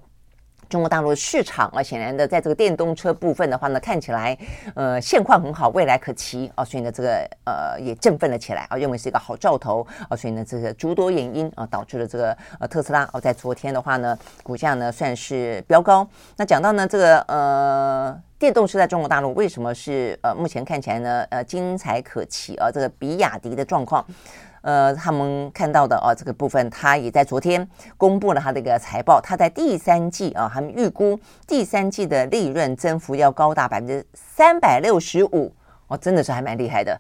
[0.75, 4.37] 中国大陆市场啊，显然的，在这个电动车部分的话呢，看起来
[4.75, 16.05] 呃现况很好，未来可期啊，所以呢，这个呃也振奋了起来啊，认为是一个好兆头啊，所以呢，这个诸多原因啊，导致了这个呃特斯拉哦，在昨天的话呢，股价呢算是飙高。
[16.37, 22.69] 那讲到呢，这个呃电动车在中国大陆为什么是呃目前看起来呢呃精彩可期啊？
[22.69, 24.05] 这个比亚迪的状况。
[24.65, 29.21] 呃，他们看到的啊，这个部分，他也在昨天公布了他的一个财报。
[29.21, 35.53] 他在第三季啊，他们预估第三季的利润增幅要高达百分之三百六十五，
[35.89, 36.99] 哦，真的是还蛮厉害的。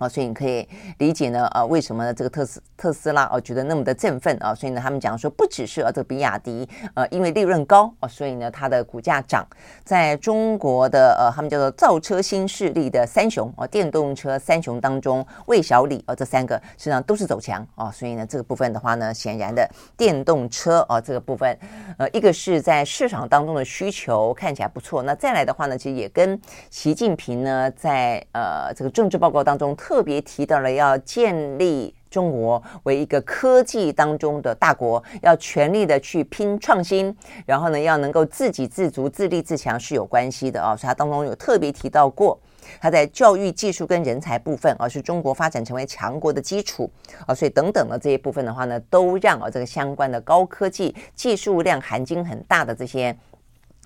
[0.00, 2.14] 啊，所以你可以理解呢，呃，为什么呢？
[2.14, 4.54] 这个特斯特斯拉哦，觉得那么的振奋啊？
[4.54, 9.46] 所以呢，他们讲说，不只是呃这个比亚迪，呃，因为利润高哦，所以呢，它的股价涨。
[9.84, 17.90] 在中国的呃，他们叫做造车新势力的三雄哦，电动车三雄当中，魏小李哦，这三个实际上都是走强哦。
[17.92, 21.54] 所以呢，这个部分的话呢，显然的电动车哦，这个部分，
[21.98, 25.02] 呃，一个是在市场当中的需求看起来不错。
[25.02, 29.76] 那再来的话呢，其实也跟习近平呢，在呃这个政治报告当中。
[29.89, 37.12] 特特别提到了要建立中国为一个科技当中的大国，要全力的去拼创新，
[37.44, 40.76] 然后呢，要能够自给自足、自立自强是有关系的啊。
[40.76, 42.38] 所以它当中有特别提到过。
[42.80, 46.88] 它在教育技术跟人才部分啊，是中国发展成为强国的基础
[47.26, 53.18] 啊，所以等等的这一部分的话呢，都让啊这个相关的高科技、技术量含金很大的这些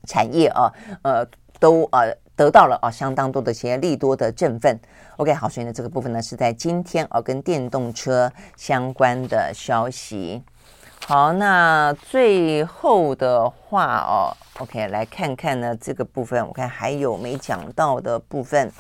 [0.07, 0.71] 产业啊，
[1.03, 1.27] 呃，
[1.59, 4.79] 都呃得到了啊相当多的一些利多的振奋。
[5.17, 10.43] OK，好，所以呢这个部分呢是在今天哦跟电动车相关的消息。
[11.07, 18.73] 好，那最后的话哦，OK，来看看呢这个部分，我看还有没讲到的部分。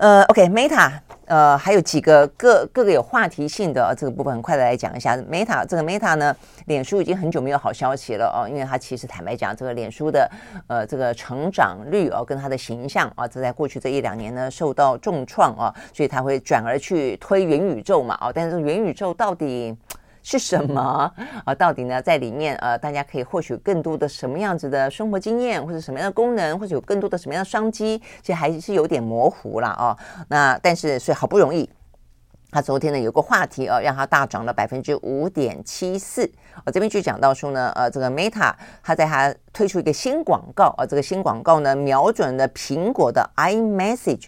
[0.00, 0.90] 呃，OK，Meta，
[1.26, 5.14] 呃，还有几个各各个有话题性的这个部分，很快的来讲一下。
[5.14, 6.34] Meta 这个 Meta 呢，
[6.64, 10.30] 脸书已经很久没有好消息了哦，因为它其实坦白讲，这个脸书的
[10.68, 19.76] 呃这个成长率哦，跟它的形象啊，这在过去这一两年呢受到重创啊，所以它会转而去推元宇宙嘛，哦，但是元宇宙到底？
[20.22, 21.10] 是什么
[21.44, 21.54] 啊？
[21.54, 29.96] 到底呢，在里面呃，大家可以获取更多的什么样子的生活经验，或者什么样的功能，或者有更多的什么样的商机，其实还是有点模糊了哦。
[30.28, 31.68] 那但是，所以好不容易，
[32.50, 36.30] 他昨天呢有个话题哦，让他大涨了百分之五点七四。
[36.66, 38.52] 我这边就讲到说呢，呃，这个 Meta
[38.82, 44.26] 他在他推出一个新广告啊，这个新广告呢瞄准了苹果的 iMessage。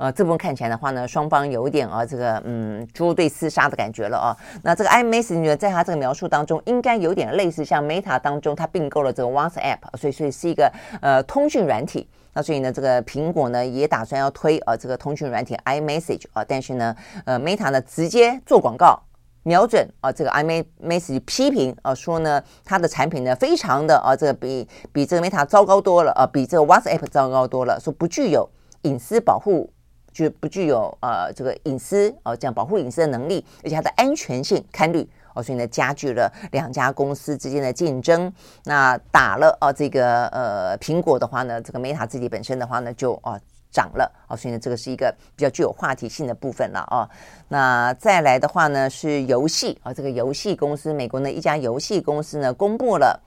[0.00, 4.34] 呃，这部分看起来的话呢，双方有点啊，这个嗯，猪队厮杀的感觉了啊。
[4.62, 12.08] 那这个 iMessage 呢，在它这个描述当中，应该有点类似像 Meta 当中它并购了这个 WhatsApp，所以所以是一个呃通讯软体。
[12.32, 18.98] 那所以呢，这个苹果呢也打算要推啊这个通讯软体 iMessage 啊，但是呢，呃，Meta 呢直接做广告，
[19.42, 28.48] 瞄准啊这个 iMessage 批评啊说呢，它的产品呢非常的啊这个比比这个 Meta 糟糕多了啊，比这个 WhatsApp 糟糕多了，说不具有
[28.84, 29.70] 隐私保护。
[30.12, 38.32] 就不具有呃这个隐私哦，这样保护隐私的能力，而且它的安全性堪虑哦，所以呢加剧了两家公司之间的竞争。
[38.64, 47.08] 那打了哦这个呃苹果的话呢，这个 Meta 自己本身的话呢就哦涨了哦，所以呢这个是一个比较具有话题性的部分了哦。
[47.48, 53.22] 那再来的话呢是游戏啊，这个游戏公司美国呢一家游戏公司呢公布了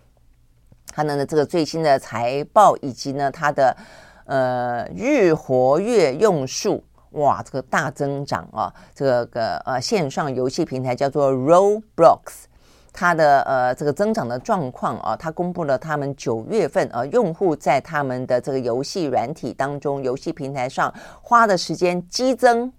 [0.88, 3.76] 它的这个最新的财报以及呢它的。
[4.26, 8.74] 呃，日活跃用数哇，这个大增长啊！
[8.96, 12.46] 这个呃线上游戏平台叫做 Roblox，
[12.92, 22.74] 它的呃这个增长的状况啊，它公布了他们九月份呃用户在他们的这个游戏软体当中，游戏平台上花的时间激增。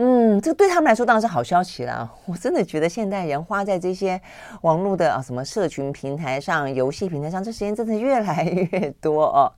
[0.00, 2.08] 嗯，这对他们来说当然是好消息了。
[2.24, 4.20] 我真的觉得现代人花在这些
[4.60, 9.52] 网络的啊什么社群平台上、游戏平台上，这时间真的越来越多哦。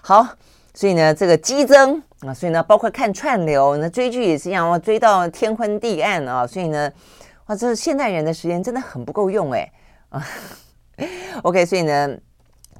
[0.00, 0.26] 好，
[0.72, 6.46] 所以呢，这个激增啊，所以呢，包括看串流，那追剧也是一样，哇，追到天昏地暗啊。
[6.46, 6.90] 所以呢，
[7.48, 9.70] 哇，这现代人的时间真的很不够用哎
[10.08, 10.26] 啊。
[11.42, 12.16] OK，所以呢。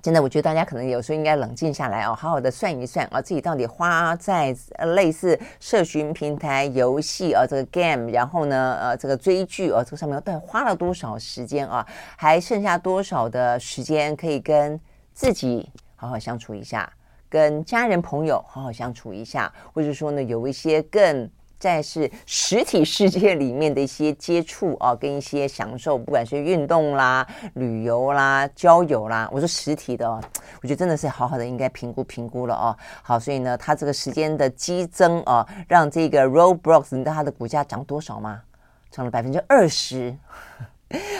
[0.04, 4.54] 现在我觉得大家可能有时候应该冷静下来哦，好好的算一算啊，自己到底花在
[4.94, 11.86] 类似社群平台、游戏啊这个 game，然后呢呃这个追剧啊这个上面到底花了多少时间啊？
[12.18, 14.78] 还剩下多少的时间可以跟
[15.14, 16.92] 自己好好相处一下，
[17.30, 21.26] 跟家人朋友好好相处一下，或者说呢有一些更。
[21.64, 30.22] 在是实体世界里面的一些接触啊，跟一些享受，不管是运动啦、旅游啦、交友啦，我说实体的哦，
[30.60, 32.76] 我觉得真的是好好的应该评估评估了哦。
[33.02, 38.42] 好，所以呢，它这个时间的激增啊，让这个 Roblox 你知道它的股价涨多少吗？
[38.90, 40.14] 涨了百分之二十。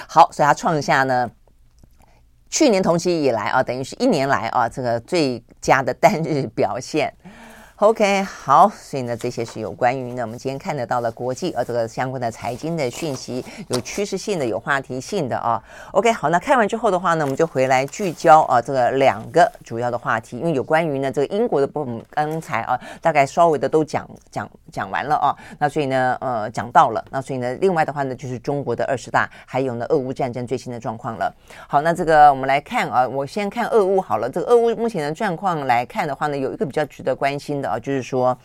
[0.07, 1.31] 好，所以它创下呢
[2.51, 7.13] 去年同期以来啊，等于是一年来啊这个最佳的单日表现。
[7.79, 15.61] OK，好，所以呢，这些是有关于呢，我们今天看得到的国际呃这个相关的财经的讯息，有趋势性的，有话题性的啊。
[15.91, 31.35] OK，好，那看完之后的话呢，我们就回来聚焦啊这个两个主要的话题，因为有关于呢这个英国的部分，刚才啊大概稍微的都讲讲讲完了啊，那所以呢呃讲到了，那所以呢另外的话呢就是中国的二十大，还有呢俄乌战争最新的状况了。
[31.67, 38.39] 好，那这个我们来看啊，我先看俄乌好了，这个俄乌目前的状况来看的话呢，有一个比较值得关心啊，就是说，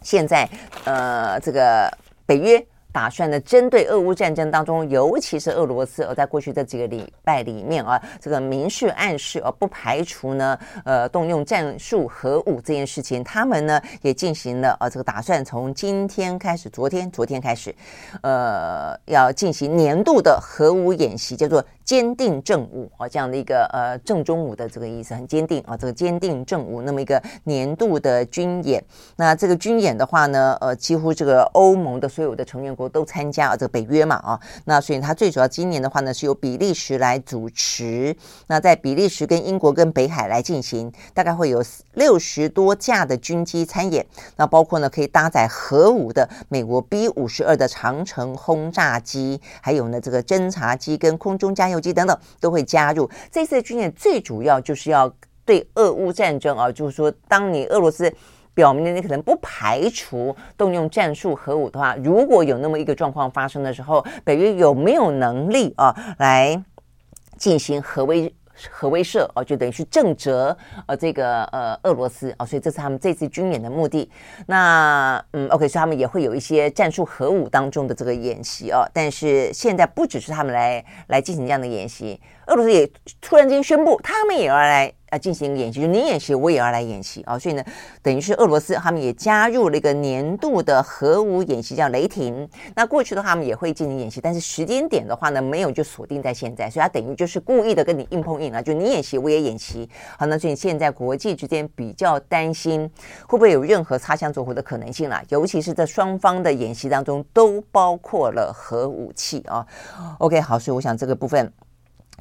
[0.00, 0.48] 现在
[0.84, 1.90] 呃，这个
[2.26, 2.64] 北约。
[2.92, 17.74] 打算呢，针对俄乌战争当中，尤其是俄罗斯，而在过去这几个礼拜里面啊，这个明示暗示，而不排除呢，呃，动用战术核武这件事情，他们呢也进行了呃，这个打算从今天开始，昨天昨天开始，
[18.20, 28.84] 呃，要进行年度的核武演习，叫做坚定正午啊，这样的一个呃正中午的这个意思，很坚定啊，这个坚定正午那么一个年度的军演，
[29.16, 32.81] 那这个军演的话呢，呃，几乎这个欧盟的所有的成员国。
[32.82, 38.16] 国都参加啊，这个北约嘛啊，那所以它最主要今年的话呢，是由比利时来主持，
[38.48, 41.62] 那在比利时跟英国跟北海来进行，大概会有
[41.94, 44.04] 六十多架的军机参演，
[44.36, 53.08] 那包括呢可以搭载核武的美国 B 五十二的长城轰炸机，还有呢这个侦察机跟空中加油机等等都会加入。
[53.30, 55.14] 这次军演最主要就是要
[55.44, 58.12] 对俄乌战争啊，就是说当你俄罗斯。
[58.54, 66.62] 表明了你可能不排除动用战术核武的话，如果有那么一个状况发生的时候，北约有没有能力啊来
[67.38, 68.32] 进行核威
[68.70, 69.42] 核威慑啊？
[69.42, 74.10] 就等于是正则呃这个呃俄罗斯啊，所以这是他们这次军演的目的。
[74.46, 78.84] 那嗯，OK，所以他们也会有一些战术核武当中的这个演习啊。
[78.92, 82.88] 但是现在不只是他们来来进行这样的演习，俄罗斯也
[83.20, 84.92] 突然间宣布他们也要来。
[85.12, 87.38] 啊，进行演习，就你演习，我也要来演习啊！
[87.38, 87.62] 所以呢，
[88.00, 92.48] 等于是俄罗斯他们也加入了一个年度的核武演习，叫雷霆。
[92.74, 99.86] 那过去的话，他们也会进行演习，但是时间点的话呢，没有就锁定在现在，所以他等于就是故意的跟你硬碰硬了，就你演习，我也演习。
[100.18, 102.90] 好，那所以现在国际之间比较担心
[103.28, 109.66] 会不会有任何擦枪走火的可能性啦，尤其是在双方的演习当中都包括了核武器啊。
[110.20, 111.52] OK，好，所以我想这个部分。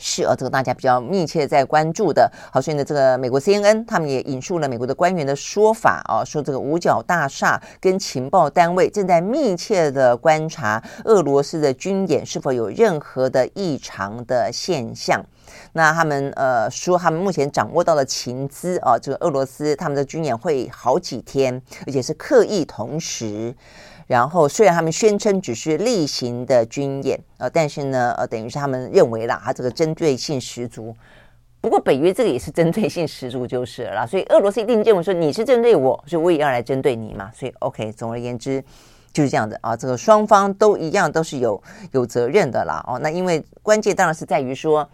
[0.01, 2.29] 是啊，这个大家比较密切在关注的。
[2.51, 15.23] 好，所以呢，这个美国 CNN 他们也引述了美国的官员的说法啊，说这个五角大厦跟情报单位正在密切的观察俄罗斯的军演是否有任何的异常的现象。
[15.73, 23.55] 那他们呃说，他们目前掌握到的情资啊，这个俄罗斯他们的军演会好几天，而且是刻意同时。
[24.07, 30.93] 然后，虽然他们宣称只是例行的军演，呃，但是呢，呃，等于是他们认为啦，他这个针对性十足。
[31.61, 34.05] 不过，北约这个也是针对性十足就是了啦。
[34.05, 37.31] 所以，俄罗斯一定认为说你是针对我，所以我也要来针对你嘛。
[37.33, 38.61] 所以，OK，总而言之
[39.13, 39.77] 就是这样的啊。
[39.77, 42.83] 这个双方都一样，都是有有责任的啦。
[42.89, 44.85] 哦，那因为关键当然是在于说。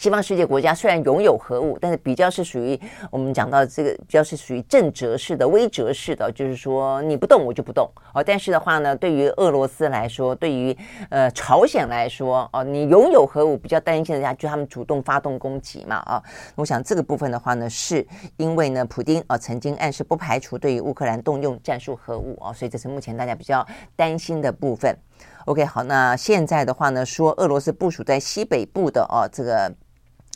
[0.00, 2.80] 西方世界国家虽然拥有核武，但是比较是属于
[3.10, 8.24] 我们讲到这个比较是属于正则式的、威慑式的，就是说你不动我就不动哦。
[8.24, 10.74] 但是的话呢，对于俄罗斯来说，对于
[11.10, 16.22] 呃朝鲜来说哦，你拥有核武比较担心的家，就他们主动发动攻击嘛啊。
[16.54, 18.06] 我想这个部分的话呢，是
[18.38, 24.96] 因为呢，普丁啊曾经暗示不排除对于乌克兰动用战术核武啊，所以这是目前大家比较担心的部分。
[25.44, 29.70] OK，好，那现在的话呢，说俄罗斯部署在西北部的哦这个。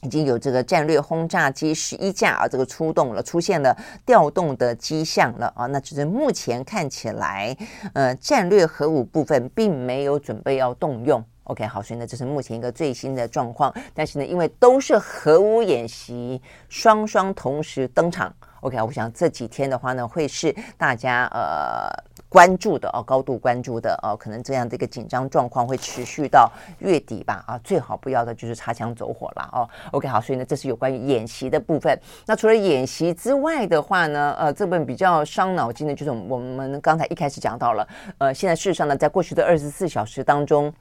[0.05, 5.67] 已经有这个战略轰炸机十一架啊，这个出动了，出现了调动的迹象了啊。
[5.67, 7.57] 那只是目前看起来，
[7.95, 11.25] 呃，战略核武部分并没有准备要动用。
[11.45, 13.75] OK，好，所以呢，这是目前一个最新的状况。
[13.93, 18.35] 但是呢，因为都是核武演习，双双同时登场。
[18.61, 22.14] OK，我想这几天的话呢，会是大家呃。
[22.35, 29.69] 关注的哦，高度关注的哦，可能这样的一个紧张状况会持续到月底吧啊，最好不要的就是擦枪走火了哦。
[29.93, 31.97] OK，好，所以呢，这是有关于演习的部分。
[32.27, 37.87] 那除了演习之外的话呢，呃，这本比较伤脑筋的就是我们刚才一开始讲到了，
[38.19, 40.75] 呃，现在事实上呢，在过去的二十四小时当中，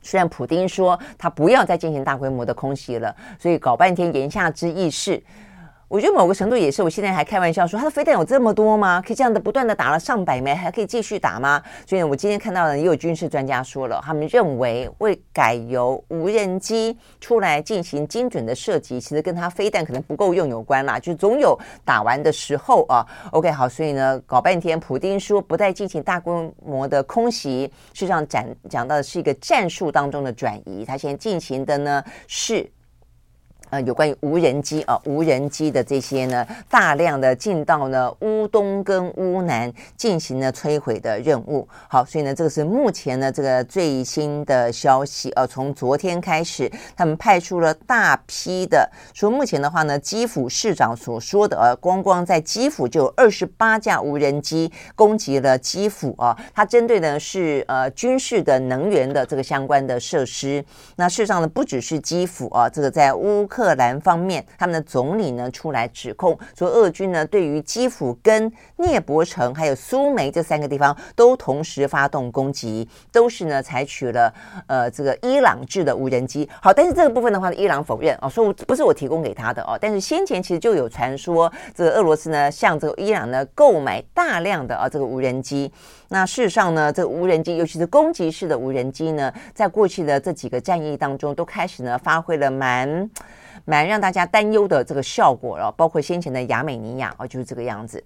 [0.00, 5.22] 虽然普丁说他不要再进行大规模的空袭了，所以搞半天言下之意是。
[5.90, 9.02] 我觉得某个程度也是，我现在还开玩笑说，他的飞弹有这么多吗？
[9.04, 11.60] 可以这样的不断的打了上百枚，还可以继续打吗？
[11.84, 23.04] 所以，我今天看到的也有军事专家说了，他们认为会改由无人机出来进行精准的射击，其实跟他飞弹可能不够用有关啦，就总有打完的时候啊。
[23.32, 26.32] OK，好，所以呢，搞半天，普丁说不再进行大规
[26.64, 32.70] 模的空袭，实际上讲讲到的是一个战术当中的转移，他现在进行的呢是。
[33.70, 41.66] 呃，有关于无人机啊，无人机的这些呢，大量的进到呢乌东跟乌南进行了摧毁的任务。
[41.88, 45.46] 好，所以呢，这个是目前呢这个最新的消息呃。
[45.46, 56.36] 从昨天开始，他们派出了大批的，说目前的话呢，基辅市长所说的呃，光光在基辅就有二十八架无人机攻击了基辅啊。
[56.52, 60.64] 它针对的是呃军事的能源的这个相关的设施。
[60.96, 63.59] 那事实上呢，不只是基辅啊，这个在乌克。
[63.60, 74.32] 乌克兰方面，他们的总理呢出来指控说，俄军呢对于基辅、跟聂伯城还有苏梅这三个地方都同时发动攻击，都是呢采取了
[74.66, 76.48] 呃这个伊朗制的无人机。
[76.62, 79.76] 好，但是这个部分的话，伊朗否认哦，说不是我提供给他的哦。
[79.78, 85.70] 但是先前其实就有传说，这个俄罗斯呢向这个伊朗呢购买大量的啊这个无人机。
[86.08, 93.10] 那事实上呢，这个无人机，尤其是攻击式的无人机呢，在过去的这几个战役当中，都开始呢发挥了蛮。
[93.70, 98.02] 蛮让大家担忧的这个效果了，包括先前的亚美尼亚哦，就是这个样子。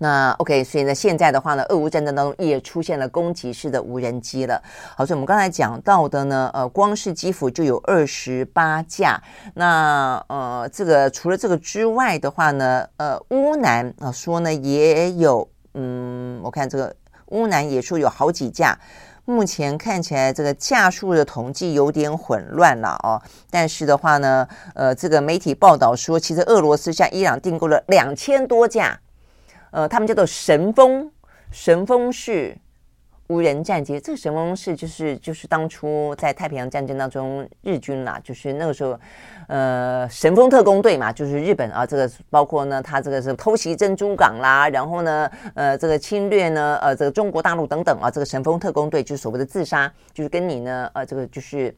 [0.00, 4.62] 那 OK，所以呢，现在的话呢，俄乌战争当中也出现了攻击式的无人机了。
[4.96, 9.20] 好，所以我们刚才讲到的呢，呃，光是基辅就有二十八架。
[9.54, 16.94] 那呃，这个除了这个之外的话呢，呃，乌南啊说呢也有，嗯，我看这个
[17.30, 18.78] 乌南也说有好几架。
[19.28, 23.20] 目前看起来这个架数的统计有点混乱了哦。
[23.50, 28.98] 但是的话呢，呃，这个媒体报道说，其实俄罗斯向伊朗订购了两千多架。
[29.70, 31.12] 呃，他们叫做神风
[31.50, 32.56] 神风式
[33.28, 33.98] 无人战机。
[34.00, 38.98] 这个神风式就是就是当初在太平洋战争当中日军啦，就是那个时候，
[39.46, 51.74] 呃，神风特工队嘛，就是日本啊，这个包括呢，他这个是偷袭珍珠港啦，然后呢，呃，这个侵略呢，呃，这个中国大陆等等啊，这个神风特工队就是所谓的自杀，就是跟你呢，呃，这个就是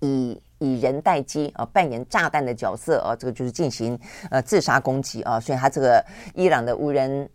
[0.00, 0.40] 以。
[0.58, 3.98] 以人代机啊，扮演炸弹的角色啊，这个就是进行
[4.30, 6.02] 呃自杀攻击啊，所以他这个
[6.34, 7.28] 伊朗的无人。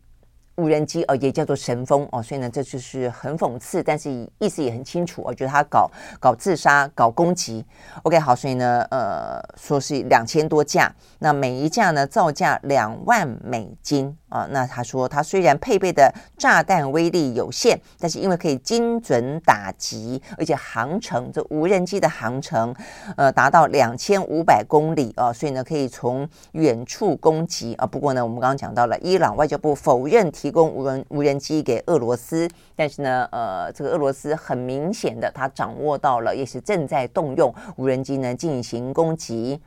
[0.61, 5.23] 无人机哦，也叫做神风哦，所以呢，这就是很讽刺，但是意思也很清楚。
[5.25, 5.89] 我觉得他搞
[6.19, 7.65] 搞自杀、搞攻击。
[8.03, 14.47] OK，好，所以呢，呃，说是两千多架，那每一架呢造价两万美金啊。
[14.51, 22.75] 那他说，他虽然配备的炸弹威力有限，但是因为可以精准打击，而且航程这无人机的航程
[23.17, 27.87] 呃达到两千五百公里啊，所以呢可以从远处攻击啊。
[27.87, 30.50] 不过呢，我们刚刚讲到了，伊朗外交部否认提。
[30.51, 39.61] 供无人无人机给俄罗斯，但是呢，呃，这个俄罗斯很明显的，他掌握到了，也是正在动用无人机呢进行攻击。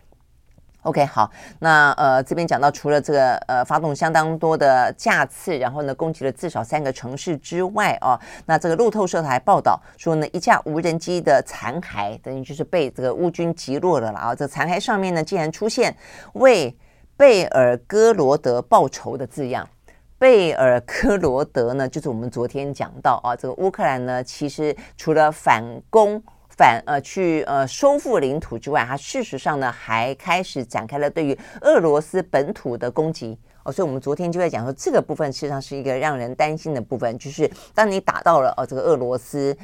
[0.82, 1.30] OK，好，
[1.60, 15.96] 那呃这边讲到，除了这个呃发动相当多的架次，然后呢攻击了至少三个城市之外啊，那这个路透社还报道说呢，一架无人机的残骸等于就是被这个乌军击落了了啊，这残骸上面呢竟然出现
[16.34, 16.76] 为
[17.16, 19.66] 贝尔哥罗德报仇的字样。
[20.16, 26.22] 贝尔科罗德呢，就是我们昨天讲到啊，这个乌克兰呢，其实除了反攻、
[26.56, 33.38] 反呃去呃收复领土之外，它事实上呢，还开始展开了对于俄罗斯本土的攻击。
[33.64, 39.56] 哦，所以我们昨天就在讲说，这个部分实际上是一个让人担心的部分，就是当你打到了哦这个俄罗斯，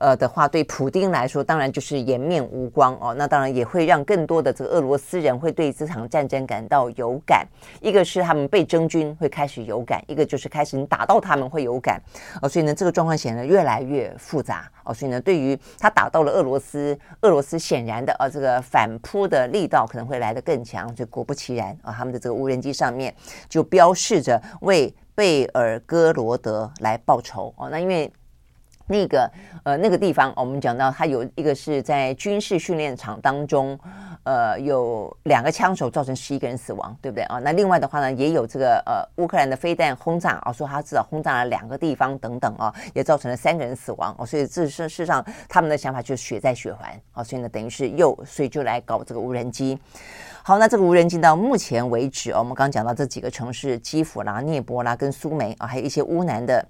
[0.00, 7.46] 呃的话，对普丁来说当然就是颜面无光哦，那当然也会让更多的这个俄罗斯人会对这场战争感到有感。
[7.80, 12.00] 一个是他们被征军会开始有感，一个就是开始你打到他们会有感。
[12.40, 14.70] 哦，所以呢这个状况显得越来越复杂。
[14.84, 20.94] 哦，所以呢对于他打到了俄罗斯，俄罗斯显然的啊这个反扑的力道可能会来得更强。
[20.94, 23.14] 就果不其然啊，他们的这个无人机上面。
[23.48, 27.68] 就标示着为贝尔哥罗德来报仇哦。
[27.70, 28.12] 那因为
[28.86, 29.30] 那个
[29.64, 33.78] 呃那个地方，我们讲到它有一个是在军事训练场当中，
[34.24, 37.38] 呃有两个枪手造成十一个人死亡，对不对啊？
[37.38, 44.26] 那另外的话呢，也有这个呃乌克兰的飞弹轰炸啊，说他至少轰炸了两个地方等等啊，也造成了三个人死亡哦。
[44.26, 49.78] 所以这是事实上他们的想法就是血债血还啊，所以呢等于是又所以就来搞这个无人机。
[50.46, 56.62] 好，那这个无人机到目前为止，哦，我们刚刚讲到这几个城市，基辅啦、聂伯啦跟苏梅啊，还有一些乌南的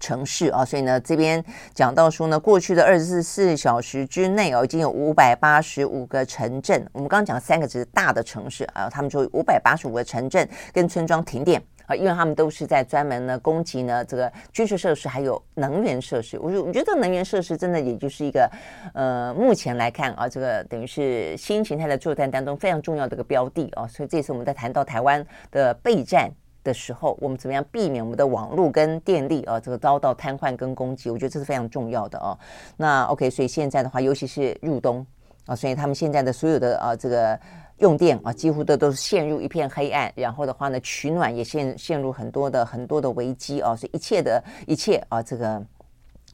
[0.00, 11.62] 城市啊，所以呢，这边讲到说呢，过去的二十四小时之内哦，已经有五百八十五个城镇，我们刚刚讲三个只是大的城市啊，他们说五百八十五个城镇跟村庄停电。
[11.90, 16.38] 啊，因为他们都是在专门呢攻击呢这个军事设施，还有能源设施。
[16.38, 18.48] 我觉我觉得能源设施真的也就是一个
[18.94, 23.88] 呃，目前来看啊，这个等于是新形态的作战当中非常重要的一个标的啊。
[23.88, 26.30] 所以这次我们在谈到台湾的备战
[26.62, 31.10] 的时候，我们怎么样避免我们的网络跟电力啊这个遭到瘫痪跟攻击？
[31.10, 32.38] 我觉得这是非常重要的啊。
[32.76, 35.04] 那 OK，所以现在的话，尤其是入冬
[35.46, 37.36] 啊，所以他们现在的所有的啊这个。
[37.80, 45.60] 用电啊，几乎都都是陷入一片黑暗，然后的话呢，取暖也陷陷入很多的很多的危机啊，所以一切的一切啊，这个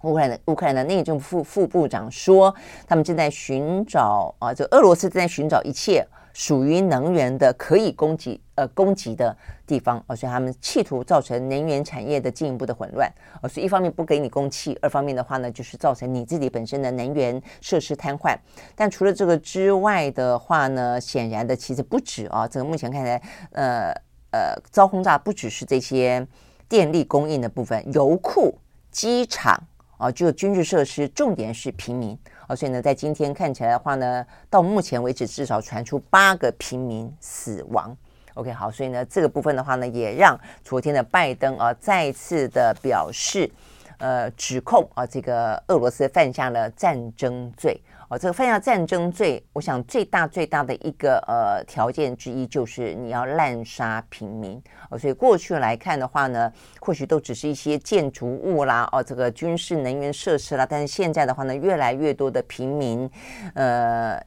[0.02, 2.54] 乌克兰的乌克兰的内政副副部长说，
[2.86, 6.06] 他们正在寻找啊，这俄罗斯正在寻找一切。
[6.38, 9.34] 属于能源的可以供给呃供给的
[9.66, 13.10] 地方，而、哦、所以他们企图造成能源产业的进一步的混乱，
[13.40, 18.36] 而、哦、所以一方面不给你供气，二方面的话呢，就是造成你自己本身的能源设施瘫痪。
[18.74, 23.22] 但除了这个之外的话呢，显然的其实不止啊，这个目前看来，
[23.52, 23.90] 呃
[24.32, 26.26] 呃，遭轰炸不只是这些
[26.68, 28.58] 电力供应的部分，油库、
[28.90, 29.58] 机场
[29.96, 32.18] 啊，就军事设施，重点是平民。
[32.46, 37.96] 啊，所以呢，在今天看起来的话呢，到目前为止至少传出八个平民死亡。
[38.34, 43.50] OK，好，所以呢，这个部分的话呢，也让昨天的拜登啊再次的表示，
[43.98, 47.80] 呃指控啊，这个俄罗斯犯下了战争罪。
[48.08, 54.62] 哦，这个犯下战争罪，我想最大最大的一个呃条件之一就是你要滥杀平民。
[54.90, 63.10] 哦，所以过去来看的话呢，或许都只是一些建筑物啦，哦，这个军事能源设施啦，但是现在的话呢，越来越多的平民，
[63.54, 64.24] 呃，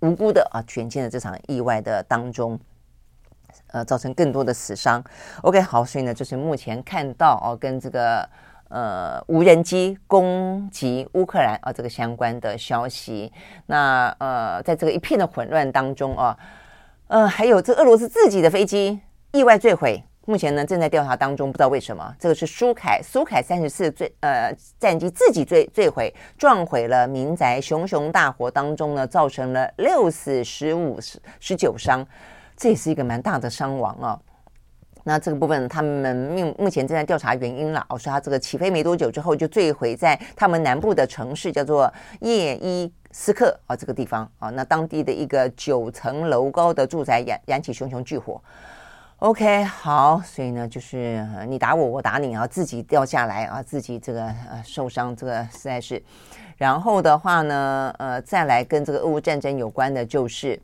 [0.00, 2.58] 无辜的啊卷进了这场意外的当中，
[3.68, 5.00] 呃，造成更多的死伤。
[5.42, 8.28] OK，好，所以呢，就是目前看到哦，跟这个。
[8.72, 13.30] 呃，无人机攻击乌克兰啊，这个相关的消息。
[13.66, 16.34] 那呃，在这个一片的混乱当中啊，
[17.08, 18.98] 呃，还有这俄罗斯自己的飞机
[19.32, 22.16] 意外坠毁，目前呢正在调查当中，不知道为什么。
[22.18, 24.50] 这个是苏凯苏凯三十四坠呃
[24.80, 32.06] 战机自己坠坠毁，撞毁了民宅，熊熊大火当中呢，造成了六死十五十十九伤，
[32.56, 34.18] 这也是一个蛮大的伤亡啊。
[35.04, 37.84] 那这个部分，他们目目前正在调查原因了。
[37.88, 44.48] 我说他这个起飞没多久之后就坠毁在他们南部的城市，叫做叶伊斯克啊这个地方啊。
[44.50, 48.40] 那当地的一个九层楼高的住宅燃燃起熊熊巨火。
[49.18, 56.00] OK，好，所以呢，就是你打我，我打你啊，自己掉下来啊，自己这个呃受伤，这个实在是。
[56.56, 60.60] 然后的话呢，呃，再来跟这个俄乌战争有关的，就是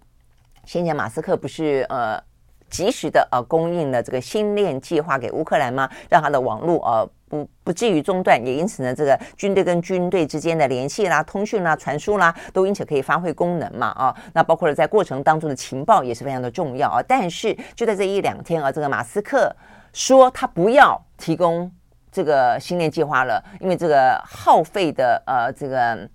[0.65, 2.23] 先前马斯克不是呃。
[2.71, 5.89] 及时的呃供应了这个星链计划给乌克兰吗？
[6.09, 14.15] 让他的网络呃不不至于中断，也因此呢，这个军队跟军队之间的联系啦、通讯啦、传输啦，都因此可以发挥功能嘛啊。
[14.33, 17.03] 那包括了在过程当中的情报也是非常的重要啊。
[17.07, 19.55] 但是就在这一两天啊，这个马斯克
[19.93, 21.71] 说他不要提供
[22.11, 26.09] 这个星链计划了，因为这个耗费的呃这个。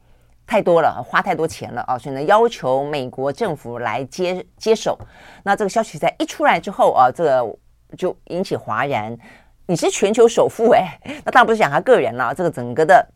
[0.45, 1.97] 太多了，花太多钱了啊！
[1.97, 4.99] 所以呢，要求美国政府来接接手。
[5.43, 7.57] 那这个消息在一出来之后啊，这个
[7.97, 9.17] 就引起哗然。
[9.65, 12.33] 你是全球首富哎，那当然不是讲他个人了。
[12.35, 13.07] 这个整个的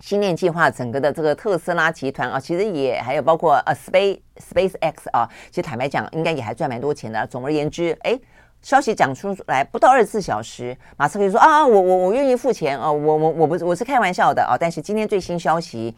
[0.00, 7.26] 星链计划，整个的这个特斯拉集团啊，其实也还有包括呃 Space SpaceX 啊，其实坦白讲，应该也还赚蛮多钱的。
[7.26, 8.18] 总而言之，哎，
[8.62, 14.56] 消息讲出来不到二十四小时，马斯克就说啊，我我我愿意付钱啊，我我我不是我是开玩笑的啊。
[14.58, 15.94] 但是今天最新消息。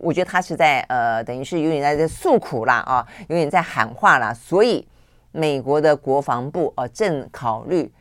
[0.00, 4.32] 我觉得他是在呃，等于是有点在诉苦啦啊，有点在喊话啦。
[4.32, 4.86] 所以
[5.32, 7.92] 美国的国防部啊，正考虑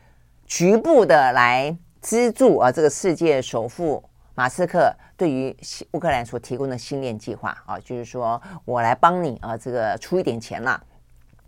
[0.46, 4.04] 局部的来资助啊，这个世界首富
[4.36, 5.56] 马斯克对于
[5.92, 10.82] 乌克兰所提供的星链计划啊，就是说我来帮你啊，这个出一点钱啦。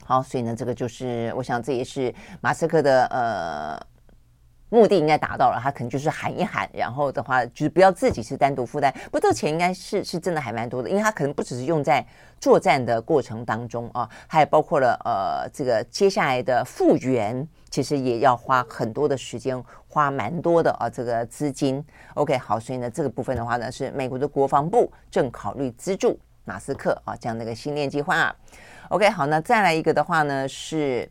[0.04, 3.93] 好，所以呢，这个就是我想这也是马斯克的呃。
[4.74, 8.92] 目的应该达到了，他可能就是喊一喊，然后的话就是不要自己是单独负担。
[9.06, 12.04] 不过这个钱应该是是真的还蛮多的，因为他可能不只是用在
[12.40, 21.86] 作战的过程当中啊，还包括了呃这个接下来的复原，其实也要花很多的时间，花蛮多的啊这个资金。
[22.16, 28.36] OK，好，所以呢这个部分的话呢，是美国的国防部正考虑资助马斯克啊这样的一个星链计划。
[28.90, 31.08] OK，好，那再来一个的话呢是。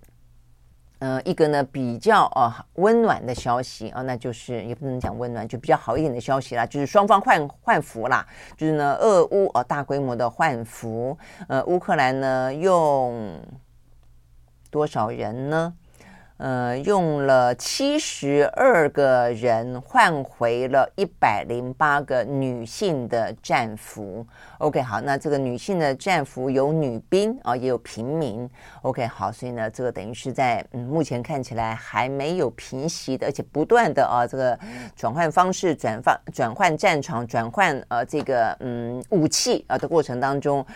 [1.03, 8.25] 呃，一个呢比较啊温暖的消息啊，那就是也不能讲温暖，就比较好一点的消息啦，就是双方换换服啦，
[8.57, 13.37] 就是呢俄乌啊大规模的换服，呃，乌克兰呢用
[14.71, 15.75] 多少人呢？
[16.43, 24.27] 呃，用了七十二个人换回了一百零八个女性的战俘。
[24.59, 28.51] OK，好，那这个女性的战俘有女兵啊，也有平民。
[28.83, 34.59] OK，好，所以呢，这个等于是在嗯，目前看起来还没有平息的，而且不断的啊，这个
[34.97, 40.67] 转换方式、转换转换战场、转换呃这个嗯武器啊的过程当中。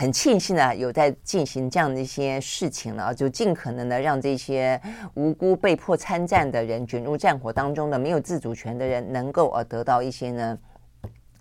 [0.00, 4.80] 很庆幸呢，有在进行这样的一些事情了，就尽可能的让这些
[5.14, 10.56] 无辜被迫参战的人卷入战火当中的没有自主权的人，能够呃得到一些呢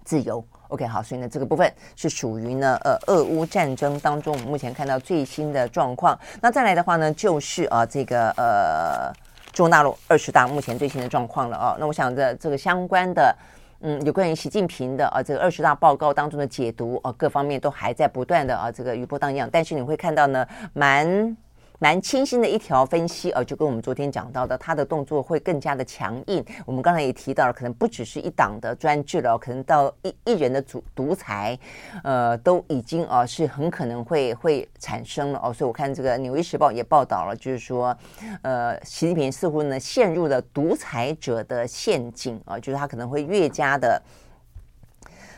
[0.04, 0.44] 自由。
[0.70, 6.20] OK，好，所以呢这个部分是属于呢呃俄乌战争当中我们目前看到最新的状况。
[6.42, 9.14] 那再来的话呢，就是啊这个呃
[9.54, 11.78] 中大陆二十大目前最新的状况了啊。
[11.80, 13.36] 那我想着这个相关的。
[13.82, 19.50] 嗯，有关于习近平的啊，这个二十大报告当中的解读啊，各方面都还在不断的啊，这个余波荡漾。
[19.52, 21.38] 但是你会看到呢，蛮。
[21.80, 26.44] 蛮清新的一条分析，呃，就跟我们昨天讲到的，他的动作会更加的强硬。
[26.66, 31.58] 我们刚才也提到了，可能不只是一党的专制了，可能到一一人的独独裁，
[32.04, 35.54] 呃，都已经啊、是很可能会会产生了哦。
[35.54, 37.96] 所以我看这个《纽约时报》也报道了，就是说，
[38.42, 44.02] 呃，习近平似乎呢陷入了独裁者的陷阱啊、就是他可能会越加的。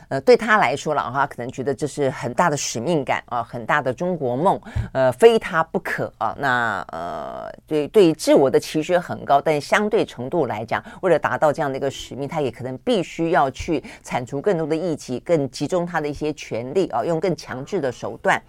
[0.10, 4.60] 呃，对他来说了哈，可能觉得这是很大的使命感啊，很大的中国梦，
[4.92, 6.36] 呃，非他不可啊。
[6.40, 18.42] 那呃，对对，自我的期许很高，但相对程度来讲，为了达到这样的一个使命，他也可能必须要去铲除更多的异己，更集中他的一些权力啊，用更强制的手段。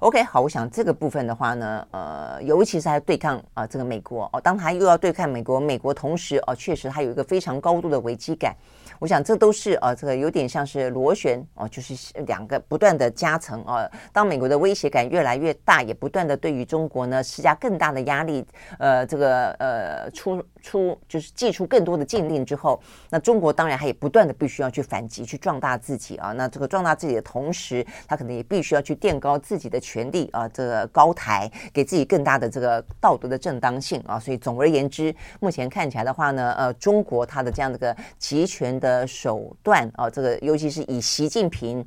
[0.00, 8.54] OK，好，我想这个部分的话呢，呃，尤其是在对抗啊、这个美国哦，当他又要对抗美国，美国同时哦，确实他有一个非常高度的危机感。
[9.00, 11.94] 我想这都是呃，这个有点像是螺旋哦，就是
[12.26, 13.88] 两个不断的加成哦。
[14.12, 18.44] 当美国的威胁感越来越大，也不断的对于中国呢施加更大的压力，
[18.78, 26.32] 呃，这个呃出出就是祭出更多的禁令之后，那中国当然它也不断的必须要去反击，去壮大自己啊。
[26.32, 34.18] 那这个壮大自己的同时，他可能也必须要去垫高自己的权力啊，这个高台给自己更大的这个道德的正当性啊。
[34.18, 38.87] 所以总而言之，目前看起来的话呢，呃，中国它的这样的个集权的。
[38.88, 41.86] 的手段啊，这个尤其是以习近平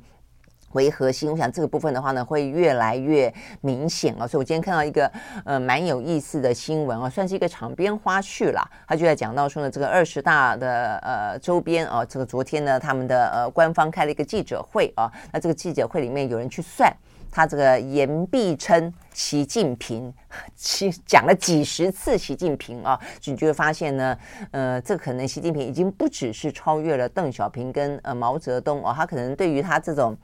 [0.72, 4.26] 为核心，我想这个部分的话呢，会越来越明显啊。
[4.26, 5.10] 所以我今天看到一个
[5.44, 8.66] 呃蛮有意思的新闻啊，算是一个场边花絮啦。
[8.86, 16.90] 他就在讲到说呢，这个二十大的呃周边啊，这个昨天呢，他们的呃官方开了一个记者会啊，那这个记者会里面有人去算。
[17.32, 20.12] 他这个言必称习近平，
[20.54, 24.16] 其讲了几十次习近平啊，你就会发现呢，
[24.52, 30.14] 呃，这可能习近平已经不只是超越了邓小平跟呃毛泽东哦，他可能对于他这种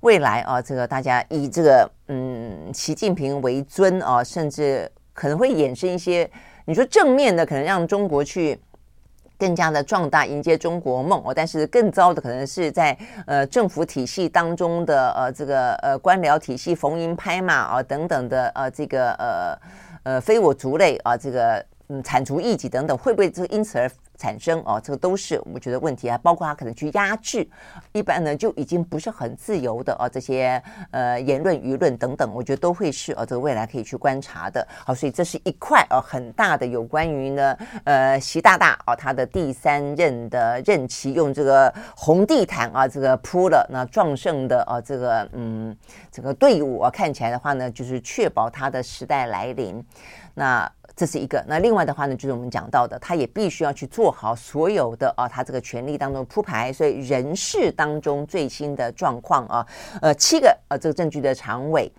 [0.00, 6.28] 未来啊，这个大家以这个嗯习近平为尊啊，甚至可能会衍生一些
[6.64, 8.58] 你说正面的，可能让中国去。
[9.38, 11.32] 更加的壮大，迎接中国梦哦。
[11.34, 19.58] 但是更糟的可能是在呃政府体系当中的呃这个呃官僚体系逢迎拍马啊等等的呃这个呃
[20.04, 23.90] 呃非我族类啊这个嗯铲除异己等等，会不会就因此而？
[24.16, 27.46] 产生哦，这个都是我觉得问题啊，包括他可能去压制，
[27.92, 34.66] 一般呢就已经不是很自由的哦，这些呃言论、舆论等等，我觉得都会是哦，这个未来可以去观察的。
[34.84, 45.76] 好，所以这是一块哦很大的有关于呢呃习大大哦他的第三任的任期用这个红地毯啊这个铺了那壮盛的哦这个嗯
[46.10, 49.84] 这个队伍啊看起来的话呢就是确保他的时代来临
[50.34, 50.70] 那。
[50.96, 59.66] 这是一个，那另外的话呢，就是我们讲到的，他也必须要去做好所有的啊，他这个权力当中铺排，所以人事当中最新的状况啊，
[60.00, 61.92] 呃，七个呃这个证据的常委。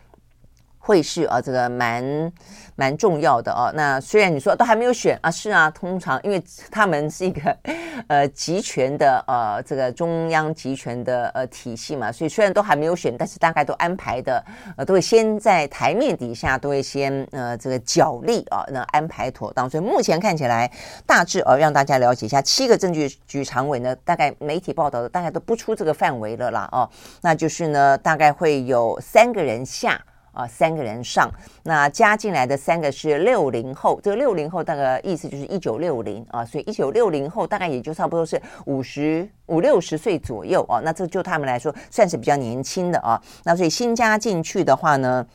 [0.88, 2.32] 会是啊，这个蛮
[2.76, 3.70] 蛮重要的哦。
[3.76, 7.58] 那虽然你说都还没有选啊，是啊，通常因为他们是一个
[8.08, 14.42] 呃集权的呃这个中央集权的呃体系嘛，所以虽然都还没有选，但是大概都安排的
[14.78, 19.70] 呃都会先在台面底下都会先呃这个角力啊，那安排妥当。
[19.70, 20.72] 所以目前看起来
[21.06, 26.90] 大致呃让大家了解一下，七个政治局常委呢，大概媒体报道的大概都不出这个范围了啦哦，
[27.22, 30.00] 那就是呢大概会有三个人下。
[30.38, 31.28] 啊，三个人上，
[31.64, 45.26] 那加进来的三个是六零后，这个六零后大概意思就是一九六零啊，所以一九六零后大概也就差不多是五十五六十岁左右啊，那这就他们来说算是比较年轻的啊，那所以新加进去的话呢，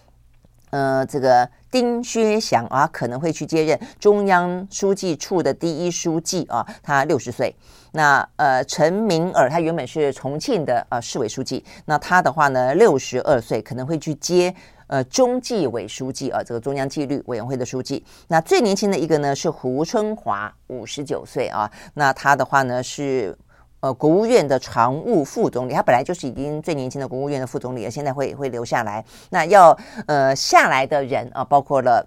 [0.71, 7.53] 呃，这个丁薛祥啊可能会去接任中央书记处的第一书记啊，他六十岁，
[7.91, 14.55] 那呃陈明尔他原本是重庆的呃市委书记，那他的话呢六十二岁可能会去接。
[14.93, 18.05] 呃，中纪委书记啊，这个中央纪律委员会的书记。
[18.29, 21.71] 那最年轻的一个呢是胡春华，五十九岁啊。
[21.95, 23.35] 那他的话呢是
[23.81, 29.03] 呃国务院的常务副总理，他本来就是已经最年轻的国务院的副总理了，现在会会留下来。
[29.31, 29.75] 那要
[30.07, 32.07] 呃下来的人啊，包括了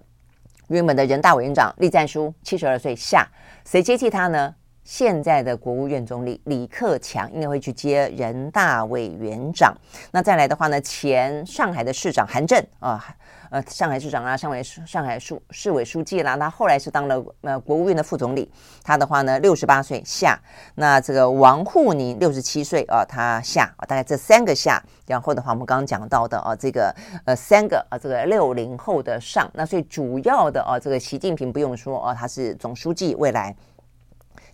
[0.68, 3.26] 原本的人大委员长栗战书，七十二岁下，
[3.64, 4.54] 谁接替他呢？
[4.86, 9.76] 现在的国务院总理李克强应该会去接人大委员长。
[10.12, 13.04] 那再来的话呢，前上海的市长韩正啊，
[13.50, 18.48] 呃，上海市长啊，上海上海市市委书记啦，他后来是当了呃国务院的副总理。
[18.84, 20.38] 他的话呢，六十八岁下。
[20.76, 24.80] 那这个王沪宁六十七岁啊，他下啊，大概这三个下。
[25.04, 29.50] 然后的话，我们刚刚讲到的啊，这个呃三个啊，这个六零后的上。
[29.52, 33.52] 那所以主要的啊，这个习近平不用说啊，他是总书记，未来。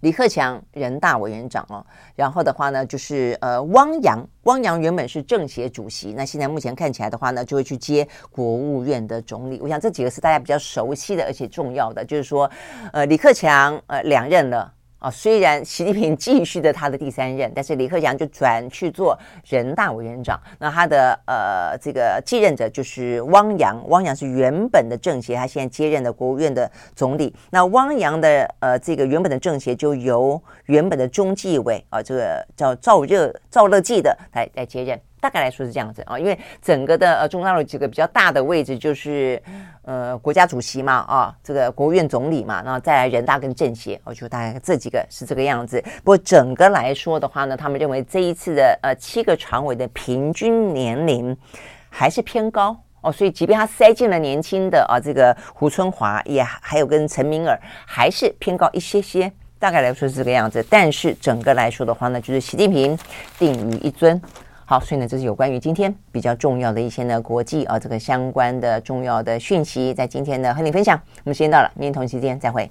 [0.02, 1.84] 李克强，人大委员长哦，
[2.16, 9.60] 然后的话呢，就是呃，汪洋，汪洋原本是政协主席，那现在目前看起来的话呢，就会去接国务院的总理。
[9.62, 12.50] 我想这几个是大家比较熟悉的，而且重要的，就是说，
[12.92, 14.72] 呃，李克强呃两任了。
[15.02, 20.40] 啊，虽然习近平继续的他的第三任，但是李克强就转去做人大委员长。
[20.60, 27.34] 那他的呃这个继任者就是汪洋，汪洋是原本的政协，他现在接任的国务院的总理。
[27.50, 35.00] 那汪洋的呃这个原本的政协就由原本的中纪委啊，这个叫赵热赵乐际的来来接任。
[35.22, 39.40] 大概来说是这样子啊，因为整个的呃中央有几个比较大的位置就是
[39.82, 45.80] 呃国家主席嘛啊，这个国务院总理嘛，然后再来人大跟政协，我觉得大概这几个是这个样子。
[45.98, 51.36] 不过整个来说的话呢，他们认为这一次的呃七个常委的平均年龄
[51.88, 57.56] 还是偏高哦，所以即便他塞进了年轻的啊这个胡春华，也还有跟陈敏尔，
[57.86, 59.30] 还是偏高一些些。
[59.60, 62.98] 大概来说是这个样子，但是整个来说的话呢，就是习近平
[63.38, 64.20] 定于一尊。
[64.72, 70.98] 好，所以呢，这是有关于今天比较重要的一些呢国际啊这个相关的重要的讯息，在今天呢和你分享。
[71.24, 72.70] 我们时间到了，明天同一时间再会。